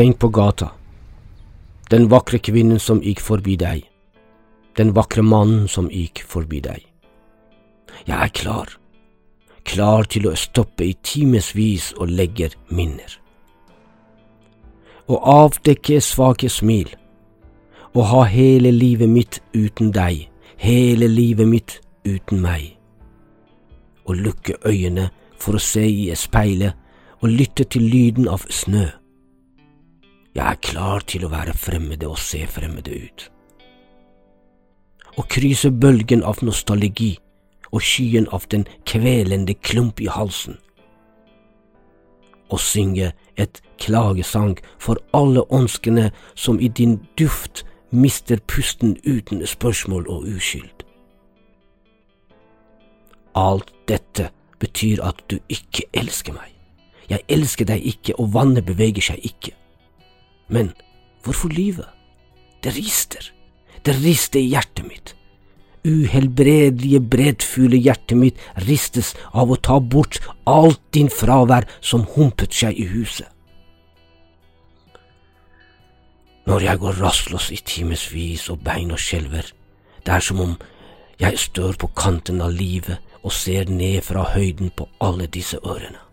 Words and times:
Tenk 0.00 0.18
på 0.18 0.28
gata. 0.28 0.70
Den 1.90 2.06
vakre 2.08 2.38
kvinnen 2.40 2.78
som 2.80 3.02
gikk 3.04 3.18
forbi 3.20 3.52
deg. 3.60 3.82
Den 4.78 4.94
vakre 4.96 5.20
mannen 5.20 5.66
som 5.68 5.90
gikk 5.92 6.22
forbi 6.24 6.62
deg. 6.64 6.86
Jeg 8.08 8.16
er 8.16 8.30
klar, 8.32 8.70
klar 9.68 10.06
til 10.08 10.30
å 10.30 10.32
stoppe 10.40 10.86
i 10.86 10.94
timevis 11.04 11.90
og 11.98 12.14
legge 12.16 12.48
minner. 12.72 13.12
Å 15.04 15.18
avdekke 15.34 15.98
svake 16.00 16.48
smil, 16.48 16.88
å 17.92 18.00
ha 18.00 18.22
hele 18.24 18.72
livet 18.72 19.12
mitt 19.12 19.42
uten 19.52 19.92
deg, 19.92 20.30
hele 20.56 21.10
livet 21.12 21.50
mitt 21.50 21.74
uten 22.08 22.40
meg. 22.40 22.70
Å 24.08 24.16
lukke 24.16 24.56
øynene 24.64 25.10
for 25.36 25.60
å 25.60 25.62
se 25.68 25.84
i 25.84 26.08
speilet 26.16 26.72
og 27.20 27.36
lytte 27.36 27.68
til 27.68 27.84
lyden 27.84 28.32
av 28.32 28.48
snø. 28.48 28.86
Jeg 30.34 30.46
er 30.46 30.58
klar 30.62 31.02
til 31.10 31.24
å 31.26 31.32
være 31.32 31.56
fremmede 31.58 32.06
og 32.06 32.18
se 32.22 32.44
fremmede 32.46 32.94
ut. 32.94 33.24
Å 35.18 35.26
krysse 35.26 35.72
bølgen 35.74 36.22
av 36.22 36.44
nostalgi 36.46 37.16
og 37.74 37.82
skyen 37.82 38.28
av 38.30 38.46
den 38.52 38.66
kvelende 38.86 39.56
klump 39.58 40.00
i 40.00 40.06
halsen. 40.06 40.58
Å 42.50 42.58
synge 42.58 43.10
et 43.38 43.60
klagesang 43.82 44.56
for 44.78 45.02
alle 45.14 45.42
ønskene 45.50 46.10
som 46.34 46.60
i 46.62 46.70
din 46.70 46.98
duft 47.18 47.64
mister 47.90 48.38
pusten 48.46 48.96
uten 49.02 49.42
spørsmål 49.46 50.06
og 50.06 50.26
uskyld. 50.30 50.86
Alt 53.34 53.70
dette 53.90 54.30
betyr 54.62 55.02
at 55.02 55.22
du 55.30 55.38
ikke 55.48 55.86
elsker 55.94 56.34
meg. 56.38 56.54
Jeg 57.10 57.26
elsker 57.28 57.66
deg 57.66 57.82
ikke, 57.82 58.14
og 58.22 58.34
vannet 58.34 58.66
beveger 58.66 59.10
seg 59.10 59.24
ikke. 59.26 59.54
Men 60.50 60.72
hvorfor 61.22 61.48
lyve? 61.48 61.86
Det 62.64 62.74
rister. 62.76 63.32
Det 63.86 63.94
rister 64.04 64.40
i 64.40 64.50
hjertet 64.50 64.86
mitt. 64.86 65.14
Uhelbredelige, 65.86 67.00
breddfulle 67.00 67.78
hjertet 67.80 68.18
mitt 68.18 68.40
ristes 68.66 69.14
av 69.32 69.48
å 69.48 69.56
ta 69.56 69.78
bort 69.80 70.18
alt 70.44 70.82
din 70.92 71.08
fravær 71.08 71.68
som 71.80 72.04
humpet 72.16 72.52
seg 72.52 72.76
i 72.76 72.88
huset. 72.90 73.28
Når 76.50 76.66
jeg 76.66 76.82
går 76.82 77.00
rastløs 77.00 77.48
i 77.54 77.60
timevis 77.64 78.48
og 78.50 78.60
beina 78.66 78.98
skjelver, 78.98 79.46
det 80.04 80.12
er 80.12 80.24
som 80.24 80.40
om 80.42 80.54
jeg 81.20 81.38
står 81.38 81.78
på 81.80 81.92
kanten 81.96 82.40
av 82.42 82.52
livet 82.52 82.98
og 83.22 83.32
ser 83.32 83.68
ned 83.70 84.02
fra 84.04 84.24
høyden 84.34 84.72
på 84.76 84.88
alle 85.00 85.28
disse 85.30 85.60
ørene. 85.62 86.09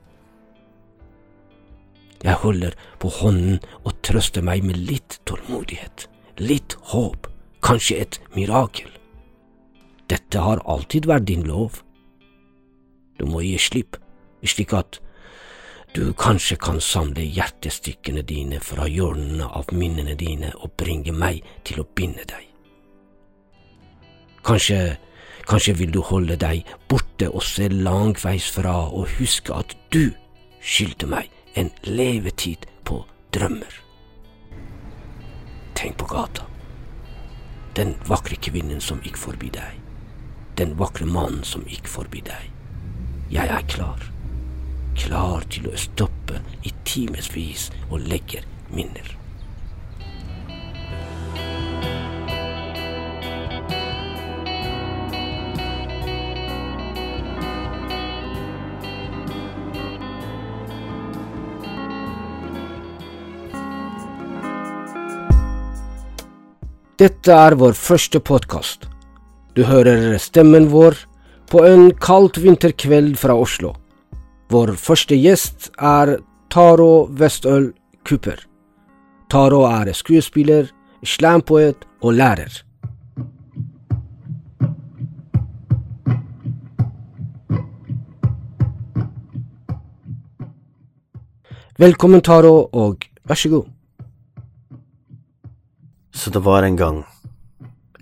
Jeg 2.23 2.33
holder 2.41 2.73
på 2.99 3.09
hånden 3.13 3.59
og 3.85 3.93
trøster 4.05 4.41
meg 4.41 4.63
med 4.65 4.79
litt 4.89 5.19
tålmodighet, 5.29 6.07
litt 6.41 6.77
håp, 6.91 7.27
kanskje 7.65 7.99
et 8.01 8.19
mirakel. 8.33 8.89
Dette 10.09 10.41
har 10.41 10.63
alltid 10.65 11.05
vært 11.09 11.27
din 11.29 11.45
lov. 11.45 11.83
Du 13.19 13.25
må 13.29 13.43
gi 13.45 13.57
slipp, 13.61 13.99
slik 14.45 14.73
at 14.73 14.99
du 15.93 16.11
kanskje 16.17 16.57
kan 16.61 16.81
samle 16.83 17.23
hjertestykkene 17.25 18.23
dine 18.27 18.59
fra 18.63 18.87
hjørnene 18.89 19.47
av 19.47 19.71
minnene 19.73 20.17
dine 20.17 20.51
og 20.61 20.73
bringe 20.79 21.13
meg 21.13 21.45
til 21.67 21.81
å 21.81 21.87
binde 21.97 22.25
deg. 22.29 22.43
Kanskje, 24.47 24.97
kanskje 25.49 25.77
vil 25.81 25.91
du 25.93 26.01
holde 26.05 26.37
deg 26.39 26.67
borte 26.89 27.29
og 27.29 27.43
se 27.43 27.67
langveis 27.73 28.47
fra 28.53 28.77
og 28.87 29.09
huske 29.17 29.53
at 29.53 29.75
du 29.91 30.05
skyldte 30.61 31.09
meg 31.09 31.36
en 31.57 31.69
levetid 31.81 32.65
på 32.83 33.05
drømmer. 33.33 33.81
Tenk 35.73 35.97
på 35.97 36.05
gata. 36.05 36.43
Den 37.73 37.95
vakre 38.05 38.37
kvinnen 38.37 38.81
som 38.81 39.01
gikk 39.01 39.17
forbi 39.17 39.49
deg. 39.55 39.79
Den 40.61 40.75
vakre 40.77 41.09
mannen 41.09 41.41
som 41.41 41.65
gikk 41.65 41.89
forbi 41.89 42.21
deg. 42.29 42.51
Jeg 43.33 43.49
er 43.49 43.65
klar. 43.73 44.05
Klar 45.01 45.49
til 45.49 45.65
å 45.71 45.73
stoppe 45.81 46.43
i 46.61 46.75
timevis 46.85 47.71
og 47.89 48.05
legge 48.05 48.45
minner. 48.69 49.16
Dette 66.97 67.29
er 67.29 67.53
vår 67.53 67.75
første 67.77 68.17
podkast. 68.25 68.87
Du 69.53 69.59
hører 69.69 70.15
stemmen 70.17 70.71
vår 70.71 70.95
på 71.45 71.61
en 71.61 71.91
kald 72.01 72.39
vinterkveld 72.41 73.19
fra 73.21 73.35
Oslo. 73.37 73.75
Vår 74.49 74.71
første 74.81 75.13
gjest 75.13 75.69
er 75.77 76.15
Taro 76.49 77.05
Vestøl 77.19 77.69
Cooper. 78.01 78.41
Taro 79.29 79.61
er 79.69 79.93
skuespiller, 79.93 80.73
slampoet 81.05 81.85
og 82.01 82.17
lærer. 82.17 82.63
Velkommen, 91.77 92.25
Taro, 92.25 92.71
og 92.73 93.05
vær 93.29 93.37
så 93.37 93.53
god. 93.53 93.76
Så 96.17 96.29
det 96.29 96.39
var 96.39 96.63
en 96.63 96.75
gang 96.77 97.03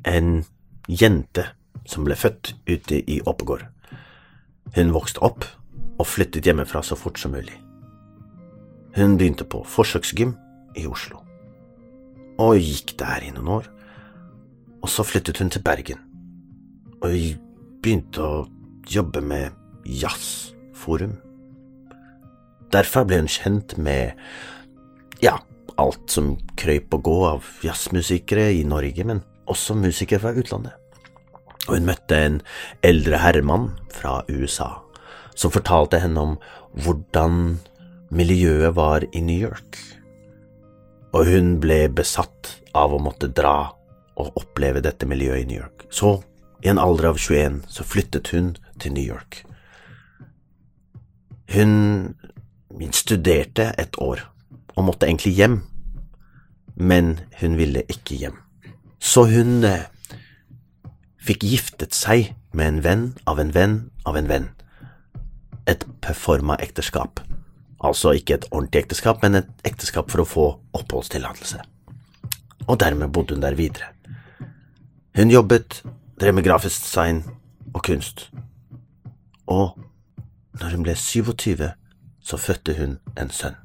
en 0.07 0.45
jente 0.87 1.43
som 1.85 2.05
ble 2.07 2.15
født 2.15 2.53
ute 2.63 3.01
i 3.11 3.17
Oppegård. 3.27 3.65
Hun 4.75 4.93
vokste 4.95 5.19
opp 5.25 5.43
og 5.99 6.07
flyttet 6.07 6.47
hjemmefra 6.47 6.79
så 6.83 6.95
fort 6.95 7.19
som 7.19 7.33
mulig. 7.35 7.57
Hun 8.95 9.17
begynte 9.19 9.43
på 9.43 9.65
forsøksgym 9.67 10.31
i 10.79 10.85
Oslo, 10.87 11.19
og 12.39 12.55
gikk 12.55 12.93
der 13.01 13.25
i 13.27 13.33
noen 13.35 13.51
år. 13.57 13.67
Og 14.79 14.91
så 14.91 15.03
flyttet 15.03 15.41
hun 15.43 15.51
til 15.51 15.63
Bergen, 15.65 15.99
og 17.01 17.11
begynte 17.83 18.23
å 18.23 18.45
jobbe 18.87 19.19
med 19.19 19.51
jazzforum. 19.83 21.17
Derfor 22.71 23.03
ble 23.09 23.19
hun 23.25 23.31
kjent 23.31 23.75
med, 23.75 24.15
ja, 25.19 25.35
alt 25.81 26.11
som 26.11 26.35
krøyp 26.59 26.93
og 26.97 27.05
gå 27.07 27.15
av 27.27 27.51
jazzmusikere 27.65 28.49
i 28.55 28.63
Norge, 28.67 29.05
men 29.07 29.21
også 29.51 29.75
musikere 29.77 30.23
fra 30.23 30.33
utlandet. 30.35 30.73
Og 31.67 31.77
hun 31.77 31.87
møtte 31.89 32.17
en 32.17 32.41
eldre 32.85 33.19
herremann 33.23 33.71
fra 33.93 34.19
USA 34.29 34.71
som 35.35 35.51
fortalte 35.51 35.99
henne 35.99 36.21
om 36.21 36.35
hvordan 36.85 37.57
miljøet 38.15 38.75
var 38.75 39.05
i 39.11 39.21
New 39.21 39.39
York. 39.47 39.79
Og 41.15 41.27
hun 41.31 41.55
ble 41.63 41.85
besatt 41.95 42.51
av 42.75 42.93
å 42.93 43.01
måtte 43.01 43.31
dra 43.31 43.71
og 44.15 44.37
oppleve 44.39 44.83
dette 44.83 45.07
miljøet 45.07 45.43
i 45.43 45.49
New 45.49 45.59
York. 45.59 45.87
Så, 45.91 46.17
i 46.63 46.71
en 46.71 46.79
alder 46.79 47.11
av 47.11 47.19
21, 47.19 47.61
så 47.71 47.83
flyttet 47.87 48.31
hun 48.35 48.53
til 48.79 48.95
New 48.95 49.03
York. 49.03 49.43
Hun 51.51 52.15
studerte 52.95 53.69
et 53.79 53.99
år 54.01 54.23
og 54.75 54.87
måtte 54.87 55.07
egentlig 55.07 55.33
hjem, 55.37 55.61
men 56.75 57.19
hun 57.39 57.57
ville 57.57 57.85
ikke 57.89 58.17
hjem. 58.19 58.37
Så 58.99 59.25
hun 59.31 59.63
eh, 59.63 59.87
fikk 61.23 61.45
giftet 61.47 61.95
seg 61.95 62.33
med 62.55 62.67
en 62.67 62.83
venn 62.83 63.05
av 63.27 63.39
en 63.39 63.53
venn 63.55 63.77
av 64.05 64.17
en 64.19 64.29
venn. 64.29 64.49
Et 65.67 65.85
performa 66.01 66.57
ekteskap. 66.61 67.21
Altså 67.85 68.13
ikke 68.17 68.37
et 68.37 68.47
ordentlig 68.51 68.85
ekteskap, 68.85 69.21
men 69.23 69.41
et 69.41 69.49
ekteskap 69.67 70.11
for 70.11 70.23
å 70.23 70.29
få 70.29 70.45
oppholdstillatelse. 70.77 71.61
Og 72.65 72.79
dermed 72.81 73.13
bodde 73.13 73.35
hun 73.35 73.43
der 73.43 73.57
videre. 73.57 73.91
Hun 75.15 75.31
jobbet, 75.31 75.83
drev 76.19 76.35
med 76.35 76.43
grafisk 76.47 76.81
design 76.83 77.23
og 77.73 77.83
kunst. 77.83 78.29
Og 79.47 79.77
når 80.59 80.75
hun 80.75 80.83
ble 80.83 80.95
27, 80.95 81.69
så 82.25 82.37
fødte 82.37 82.75
hun 82.79 82.97
en 83.19 83.31
sønn. 83.31 83.64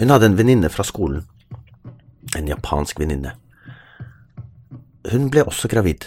Hun 0.00 0.10
hadde 0.10 0.26
en 0.26 0.36
venninne 0.38 0.70
fra 0.72 0.84
skolen, 0.86 1.26
en 2.36 2.48
japansk 2.48 3.00
venninne. 3.00 3.34
Hun 5.12 5.28
ble 5.30 5.44
også 5.44 5.68
gravid, 5.68 6.06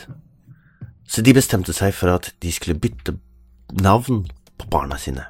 så 1.07 1.21
de 1.21 1.33
bestemte 1.35 1.73
seg 1.75 1.93
for 1.93 2.15
at 2.15 2.31
de 2.41 2.51
skulle 2.51 2.79
bytte 2.79 3.17
navn 3.81 4.25
på 4.57 4.69
barna 4.71 4.97
sine. 4.97 5.27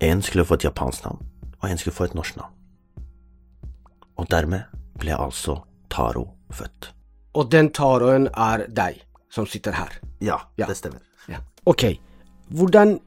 En 0.00 0.22
skulle 0.22 0.44
få 0.44 0.58
et 0.58 0.66
japansk 0.68 1.04
navn, 1.06 1.22
og 1.62 1.70
en 1.70 1.78
skulle 1.80 1.94
få 1.96 2.08
et 2.08 2.14
norsk 2.18 2.36
navn. 2.36 2.52
Og 4.18 4.28
dermed 4.30 4.66
ble 5.00 5.16
altså 5.16 5.60
Taro 5.90 6.28
født. 6.52 6.90
Og 7.34 7.48
den 7.50 7.70
Taroen 7.74 8.28
er 8.36 8.66
deg, 8.70 9.00
som 9.30 9.46
sitter 9.46 9.72
her? 9.74 9.96
Ja, 10.20 10.38
Ja. 10.58 10.66
det 10.66 10.76
stemmer. 10.76 11.00
Ja. 11.28 11.38
Ok, 11.66 11.98
hvordan 12.50 13.00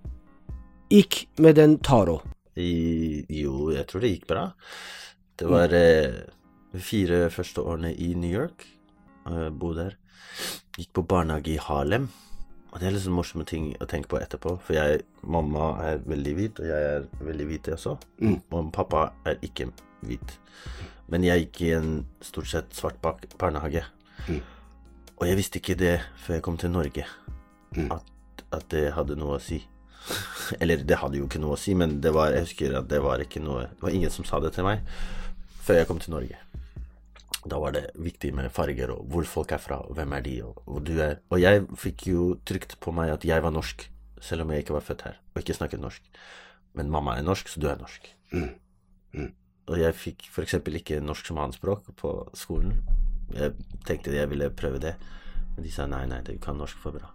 gikk 0.90 1.28
med 1.40 1.56
den 1.56 1.78
Taro? 1.80 2.22
I, 2.58 3.26
jo, 3.30 3.70
jeg 3.76 3.86
tror 3.90 4.02
det 4.04 4.10
gikk 4.16 4.28
bra. 4.30 4.46
Det 5.38 5.48
var 5.52 5.74
eh, 5.78 6.24
fire 6.82 7.28
første 7.34 7.62
årene 7.62 7.92
i 7.94 8.14
New 8.18 8.32
York. 8.34 8.66
Eh, 9.30 9.50
Bo 9.54 9.74
der. 9.78 9.98
Gikk 10.78 10.92
på 10.98 11.04
barnehage 11.10 11.54
i 11.56 11.60
Harlem. 11.62 12.10
Og 12.74 12.82
det 12.82 12.90
er 12.90 12.96
liksom 12.98 13.16
morsomme 13.18 13.46
ting 13.48 13.70
å 13.82 13.88
tenke 13.90 14.10
på 14.12 14.20
etterpå. 14.20 14.58
For 14.66 14.76
jeg, 14.76 15.04
mamma 15.24 15.70
er 15.86 16.02
veldig 16.06 16.34
hvit, 16.38 16.60
og 16.62 16.68
jeg 16.68 16.90
er 16.98 17.08
veldig 17.26 17.48
hvit 17.50 17.70
jeg 17.72 17.78
også. 17.78 17.96
Mm. 18.22 18.36
Og 18.54 18.68
pappa 18.76 19.06
er 19.26 19.40
ikke 19.46 19.70
hvit. 20.06 20.36
Men 21.08 21.24
jeg 21.24 21.46
gikk 21.48 21.62
i 21.64 21.72
en 21.78 21.94
stort 22.26 22.50
sett 22.52 22.76
svart 22.76 23.00
barnehage. 23.40 23.86
Mm. 24.28 24.42
Og 25.18 25.24
jeg 25.30 25.38
visste 25.40 25.62
ikke 25.62 25.78
det 25.80 25.96
før 26.26 26.38
jeg 26.40 26.46
kom 26.50 26.58
til 26.62 26.74
Norge, 26.74 27.06
Mm. 27.76 27.90
at, 27.92 28.06
at 28.56 28.64
det 28.72 28.94
hadde 28.96 29.18
noe 29.20 29.36
å 29.38 29.42
si. 29.44 29.58
Eller 30.62 30.84
det 30.88 31.00
hadde 31.02 31.20
jo 31.20 31.28
ikke 31.28 31.42
noe 31.44 31.58
å 31.58 31.60
si, 31.60 31.76
men 31.78 31.98
det 32.04 32.14
var, 32.16 32.32
jeg 32.36 32.48
husker 32.48 32.78
at 32.80 32.90
det 32.92 33.02
var 33.04 33.24
ikke 33.24 33.42
noe 33.44 33.66
Det 33.74 33.84
var 33.84 33.96
ingen 33.96 34.14
som 34.14 34.28
sa 34.28 34.40
det 34.44 34.54
til 34.56 34.68
meg 34.68 34.86
før 35.68 35.82
jeg 35.82 35.88
kom 35.90 35.98
til 36.00 36.14
Norge. 36.14 36.38
Da 37.48 37.58
var 37.60 37.74
det 37.76 37.90
viktig 38.00 38.30
med 38.36 38.54
farger 38.56 38.94
og 38.94 39.10
hvor 39.12 39.26
folk 39.28 39.52
er 39.52 39.60
fra, 39.60 39.82
og 39.84 39.98
hvem 39.98 40.14
er 40.16 40.24
de, 40.24 40.36
og 40.48 40.62
hvor 40.64 40.84
du 40.84 40.94
er. 41.04 41.18
Og 41.28 41.42
jeg 41.42 41.66
fikk 41.76 42.08
jo 42.08 42.28
trygt 42.48 42.78
på 42.84 42.94
meg 42.96 43.12
at 43.12 43.28
jeg 43.28 43.44
var 43.44 43.52
norsk, 43.52 43.84
selv 44.24 44.46
om 44.46 44.54
jeg 44.54 44.64
ikke 44.64 44.78
var 44.78 44.86
født 44.88 45.04
her 45.10 45.20
og 45.34 45.42
ikke 45.44 45.58
snakket 45.58 45.84
norsk. 45.84 46.08
Men 46.78 46.94
mamma 46.94 47.18
er 47.18 47.28
norsk, 47.28 47.52
så 47.52 47.60
du 47.60 47.68
er 47.68 47.80
norsk. 47.82 48.08
Mm. 48.32 48.50
Mm. 49.12 49.30
Og 49.68 49.80
jeg 49.82 50.00
fikk 50.00 50.28
f.eks. 50.32 50.56
ikke 50.80 51.02
norsk 51.04 51.28
som 51.28 51.40
annetspråk 51.44 51.92
på 52.00 52.14
skolen. 52.38 52.80
Jeg 53.36 53.54
tenkte 53.88 54.16
jeg 54.16 54.32
ville 54.32 54.50
prøve 54.56 54.80
det, 54.80 54.96
men 55.56 55.66
de 55.66 55.72
sa 55.74 55.88
nei, 55.90 56.06
nei, 56.08 56.24
du 56.24 56.38
kan 56.40 56.56
norsk 56.56 56.80
for 56.80 56.96
bra. 56.96 57.12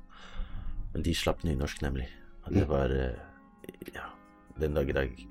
Men 0.93 1.07
de 1.07 1.15
slapp 1.17 1.45
nynorsk, 1.47 1.81
nemlig. 1.85 2.11
Og 2.47 2.55
det 2.55 2.69
var 2.69 2.95
eh, 2.95 3.19
Ja, 3.95 4.09
den 4.61 4.75
dag 4.75 4.89
i 4.89 4.97
dag 4.97 5.27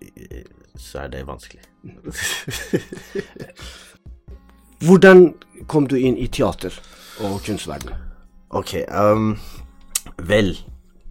eh, 0.00 0.44
så 0.76 1.04
er 1.04 1.08
det 1.12 1.26
vanskelig. 1.28 1.62
Hvordan 4.86 5.34
kom 5.68 5.88
du 5.88 5.96
inn 5.98 6.16
i 6.16 6.28
teater 6.32 6.72
og 7.20 7.42
kunstverden? 7.44 7.92
Ok, 8.56 8.74
um, 8.88 9.34
vel 10.26 10.54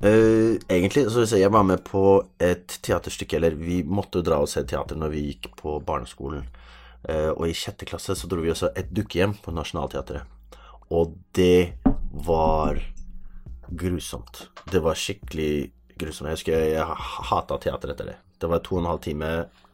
uh, 0.01 0.57
Egentlig 0.67 1.05
så 1.05 1.19
vil 1.19 1.23
jeg 1.23 1.31
si 1.31 1.41
jeg 1.43 1.53
var 1.53 1.67
med 1.67 1.83
på 1.85 2.01
et 2.41 2.79
teaterstykke, 2.81 3.37
eller 3.37 3.59
vi 3.59 3.83
måtte 3.85 4.23
dra 4.25 4.41
og 4.41 4.49
se 4.49 4.63
teater 4.67 4.97
når 4.97 5.13
vi 5.13 5.27
gikk 5.27 5.51
på 5.59 5.77
barneskolen. 5.85 6.47
Uh, 7.05 7.31
og 7.35 7.45
i 7.47 7.55
sjette 7.55 7.87
klasse 7.87 8.17
så 8.17 8.27
dro 8.27 8.41
vi 8.41 8.51
også 8.51 8.73
et 8.75 8.89
dukkehjem 8.89 9.37
på 9.43 9.53
Nationaltheatret. 9.55 10.25
Og 10.89 11.13
det 11.37 11.77
var 12.25 12.81
grusomt. 13.71 14.47
Det 14.71 14.81
var 14.83 14.95
skikkelig 14.97 15.71
grusomt. 15.99 16.29
Jeg 16.29 16.37
husker 16.37 16.59
jeg, 16.73 16.85
hata 17.31 17.57
teater 17.61 17.91
etter 17.93 18.05
det. 18.13 18.17
Det 18.39 18.47
var 18.49 18.61
to 18.63 18.75
og 18.77 18.81
en 18.83 18.87
halv 18.93 19.01
time 19.03 19.29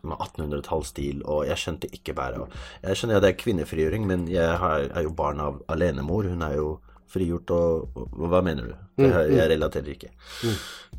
med 0.06 0.18
1800-tallsstil, 0.18 1.22
og 1.26 1.46
jeg 1.48 1.58
skjønte 1.58 1.90
ikke 1.94 2.14
bæret. 2.18 2.56
Jeg 2.84 2.98
skjønner 2.98 3.18
at 3.20 3.24
det 3.26 3.30
er 3.34 3.40
kvinnefrigjøring, 3.44 4.06
men 4.10 4.28
jeg 4.30 4.46
er 4.46 5.02
jo 5.06 5.14
barn 5.18 5.40
av 5.42 5.62
alenemor. 5.70 6.28
Hun 6.30 6.42
er 6.46 6.56
jo 6.58 6.80
frigjort, 7.10 7.52
og, 7.54 7.88
og, 7.96 8.10
hva 8.30 8.42
mener 8.44 8.72
du? 8.72 8.74
Det, 8.98 9.12
her- 9.14 9.30
jeg 9.36 9.50
relaterer 9.54 9.92
ikke. 9.94 10.10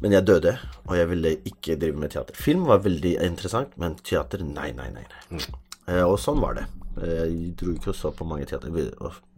Men 0.00 0.12
jeg 0.12 0.26
døde, 0.28 0.56
og 0.86 0.96
jeg 0.98 1.08
ville 1.10 1.34
ikke 1.50 1.76
drive 1.80 1.96
med 1.98 2.10
teater. 2.14 2.34
Film 2.38 2.66
var 2.68 2.82
veldig 2.84 3.16
interessant, 3.26 3.74
men 3.80 3.96
teater, 4.04 4.42
nei, 4.46 4.70
nei, 4.76 4.90
nei. 4.94 5.04
nei. 5.30 5.42
Eh, 5.88 6.02
og 6.06 6.18
sånn 6.22 6.40
var 6.42 6.54
det. 6.58 6.66
Eh, 7.02 7.24
Jeg 7.26 7.56
dro 7.60 7.74
ikke 7.74 7.90
og 7.92 7.96
så 7.98 8.10
på 8.14 8.26
mange 8.26 8.46
teater. 8.46 8.70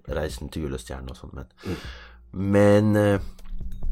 Reisen 0.09 0.49
til 0.49 0.65
julestjernen 0.69 1.11
og 1.13 1.17
sånn, 1.17 1.35
men 1.37 1.77
Men 2.33 2.97
eh, 2.97 3.19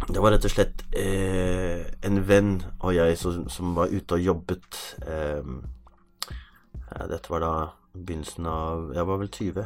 det 0.06 0.23
var 0.23 0.31
rett 0.35 0.47
og 0.47 0.53
slett 0.53 0.85
eh, 0.94 1.82
en 2.06 2.20
venn 2.29 2.53
og 2.79 2.94
jeg 2.94 3.17
som, 3.19 3.47
som 3.50 3.75
var 3.75 3.91
ute 3.91 4.14
og 4.14 4.23
jobbet 4.23 4.79
eh, 5.03 5.49
Dette 7.11 7.32
var 7.32 7.43
da 7.43 7.53
begynnelsen 7.97 8.47
av 8.49 8.93
Jeg 8.94 9.08
var 9.08 9.19
vel 9.20 9.31
20. 9.32 9.64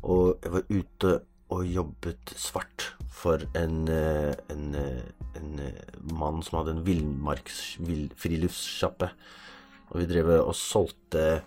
Og 0.00 0.24
jeg 0.42 0.54
var 0.54 0.72
ute 0.72 1.12
og 1.50 1.66
jobbet 1.66 2.32
svart 2.38 2.92
for 3.10 3.42
en, 3.58 3.88
eh, 3.88 4.34
en, 4.52 4.74
eh, 4.74 5.02
en 5.36 5.58
eh, 5.58 5.80
mann 6.12 6.42
som 6.42 6.60
hadde 6.60 6.76
en 6.78 6.86
villmarks... 6.86 7.78
Vill, 7.82 8.10
friluftssjappe. 8.16 9.10
Og 9.90 10.00
vi 10.00 10.06
drev 10.06 10.30
og 10.38 10.54
solgte 10.54 11.42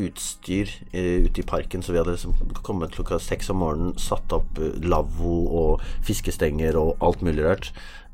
utstyr 0.00 0.70
eh, 0.92 1.26
ute 1.26 1.42
i 1.42 1.46
parken, 1.46 1.82
så 1.82 1.92
vi 1.92 2.00
hadde 2.00 2.14
liksom 2.14 2.34
kommet 2.64 2.94
klokka 2.94 3.18
seks 3.20 3.50
om 3.52 3.60
morgenen, 3.62 3.98
satt 4.00 4.32
opp 4.32 4.58
eh, 4.58 4.78
lavvo 4.86 5.36
og 5.60 5.84
fiskestenger 6.06 6.78
og 6.80 6.96
alt 7.04 7.24
mulig 7.26 7.44
rart, 7.44 7.70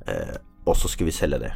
eh, 0.06 0.36
og 0.66 0.76
så 0.76 0.90
skulle 0.90 1.12
vi 1.12 1.18
selge 1.18 1.40
det. 1.44 1.54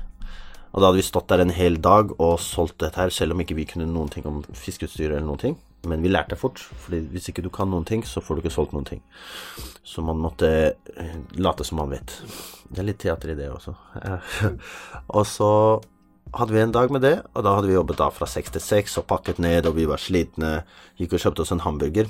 Og 0.73 0.81
da 0.81 0.89
hadde 0.89 1.03
vi 1.03 1.05
stått 1.05 1.29
der 1.29 1.43
en 1.45 1.53
hel 1.53 1.77
dag 1.85 2.15
og 2.17 2.39
solgt 2.41 2.79
dette 2.81 3.01
her, 3.01 3.13
selv 3.13 3.35
om 3.35 3.43
ikke 3.43 3.59
vi 3.59 3.69
kunne 3.69 3.91
noen 3.91 4.09
ting 4.13 4.25
om 4.29 4.41
fiskeutstyr 4.57 5.11
eller 5.11 5.27
noen 5.27 5.43
ting. 5.43 5.59
Men 5.91 6.05
vi 6.05 6.13
lærte 6.13 6.39
fort, 6.39 6.63
fordi 6.85 7.01
hvis 7.11 7.29
ikke 7.29 7.43
du 7.43 7.51
kan 7.53 7.69
noen 7.69 7.85
ting, 7.85 8.05
så 8.07 8.23
får 8.23 8.39
du 8.39 8.43
ikke 8.45 8.55
solgt 8.55 8.73
noen 8.73 8.87
ting. 8.87 9.03
Så 9.85 10.05
man 10.07 10.21
måtte 10.23 10.49
eh, 10.73 11.17
late 11.43 11.67
som 11.67 11.83
man 11.83 11.91
vet. 11.91 12.15
Det 12.71 12.81
er 12.81 12.89
litt 12.89 13.03
teater 13.03 13.35
i 13.35 13.37
det 13.37 13.51
også. 13.51 13.75
og 15.19 15.27
så 15.29 15.51
hadde 16.39 16.55
vi 16.55 16.61
en 16.63 16.75
dag 16.75 16.93
med 16.93 17.05
det, 17.05 17.15
og 17.35 17.45
da 17.45 17.55
hadde 17.57 17.69
vi 17.69 17.77
jobbet 17.77 18.01
da 18.01 18.09
fra 18.15 18.29
seks 18.31 18.55
til 18.55 18.65
seks 18.65 18.99
og 19.01 19.09
pakket 19.11 19.41
ned, 19.43 19.67
og 19.69 19.77
vi 19.77 19.87
var 19.89 20.01
slitne. 20.01 20.63
Gikk 21.01 21.17
og 21.17 21.25
kjøpte 21.25 21.45
oss 21.45 21.53
en 21.55 21.65
hamburger. 21.65 22.09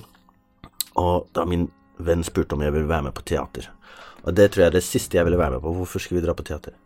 Og 1.00 1.28
da 1.34 1.46
min 1.48 1.68
venn 2.02 2.24
spurte 2.26 2.56
om 2.56 2.62
jeg 2.64 2.74
ville 2.74 2.90
være 2.90 3.08
med 3.08 3.16
på 3.16 3.24
teater. 3.26 3.68
Og 4.22 4.36
det 4.38 4.52
tror 4.52 4.64
jeg 4.64 4.70
er 4.70 4.76
det 4.76 4.86
siste 4.86 5.18
jeg 5.18 5.26
ville 5.26 5.40
være 5.40 5.56
med 5.56 5.64
på. 5.64 5.72
Hvorfor 5.80 6.02
skulle 6.02 6.20
vi 6.20 6.26
dra 6.26 6.36
på 6.38 6.46
teater? 6.46 6.76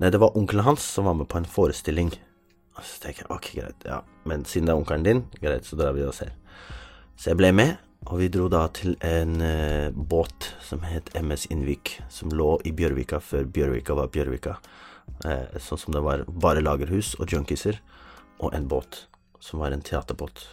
Nei, 0.00 0.10
det 0.10 0.20
var 0.22 0.36
onkelen 0.38 0.64
hans 0.66 0.82
som 0.96 1.06
var 1.06 1.14
med 1.18 1.28
på 1.30 1.38
en 1.38 1.46
forestilling. 1.46 2.10
Og 2.78 2.82
så 2.86 3.02
tenker 3.02 3.26
jeg, 3.26 3.30
ok, 3.34 3.48
greit, 3.58 3.86
ja, 3.86 4.00
men 4.24 4.46
siden 4.48 4.70
det 4.70 4.74
er 4.74 4.80
onkelen 4.80 5.06
din, 5.06 5.22
greit, 5.42 5.66
så 5.68 5.76
drar 5.78 5.94
vi 5.94 6.06
og 6.06 6.14
ser. 6.16 6.32
Så 7.20 7.32
jeg 7.32 7.38
ble 7.38 7.50
med, 7.52 7.74
og 8.08 8.22
vi 8.22 8.30
dro 8.32 8.46
da 8.48 8.62
til 8.72 8.94
en 9.04 9.42
eh, 9.44 9.90
båt 9.92 10.54
som 10.64 10.86
het 10.88 11.10
MS 11.18 11.50
Innvik, 11.52 11.98
som 12.08 12.32
lå 12.32 12.54
i 12.64 12.72
Bjørvika 12.72 13.20
før 13.20 13.44
Bjørvika 13.44 13.96
var 13.98 14.08
Bjørvika. 14.14 14.56
Eh, 15.24 15.58
sånn 15.60 15.80
som 15.80 15.96
det 15.96 16.04
var 16.04 16.24
bare 16.28 16.62
lagerhus 16.64 17.14
og 17.20 17.32
junkiser, 17.32 17.80
og 18.40 18.54
en 18.56 18.68
båt, 18.70 19.04
som 19.40 19.60
var 19.60 19.74
en 19.74 19.84
teaterbåt. 19.84 20.46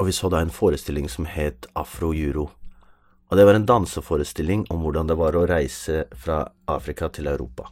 Og 0.00 0.06
vi 0.06 0.12
så 0.16 0.30
da 0.32 0.38
en 0.40 0.52
forestilling 0.54 1.10
som 1.12 1.26
het 1.28 1.66
Afro 1.76 2.14
Juro. 2.16 2.46
Og 3.28 3.36
det 3.36 3.44
var 3.44 3.58
en 3.58 3.66
danseforestilling 3.68 4.64
om 4.72 4.80
hvordan 4.80 5.10
det 5.10 5.16
var 5.20 5.36
å 5.36 5.44
reise 5.46 6.06
fra 6.16 6.40
Afrika 6.72 7.10
til 7.12 7.28
Europa. 7.28 7.68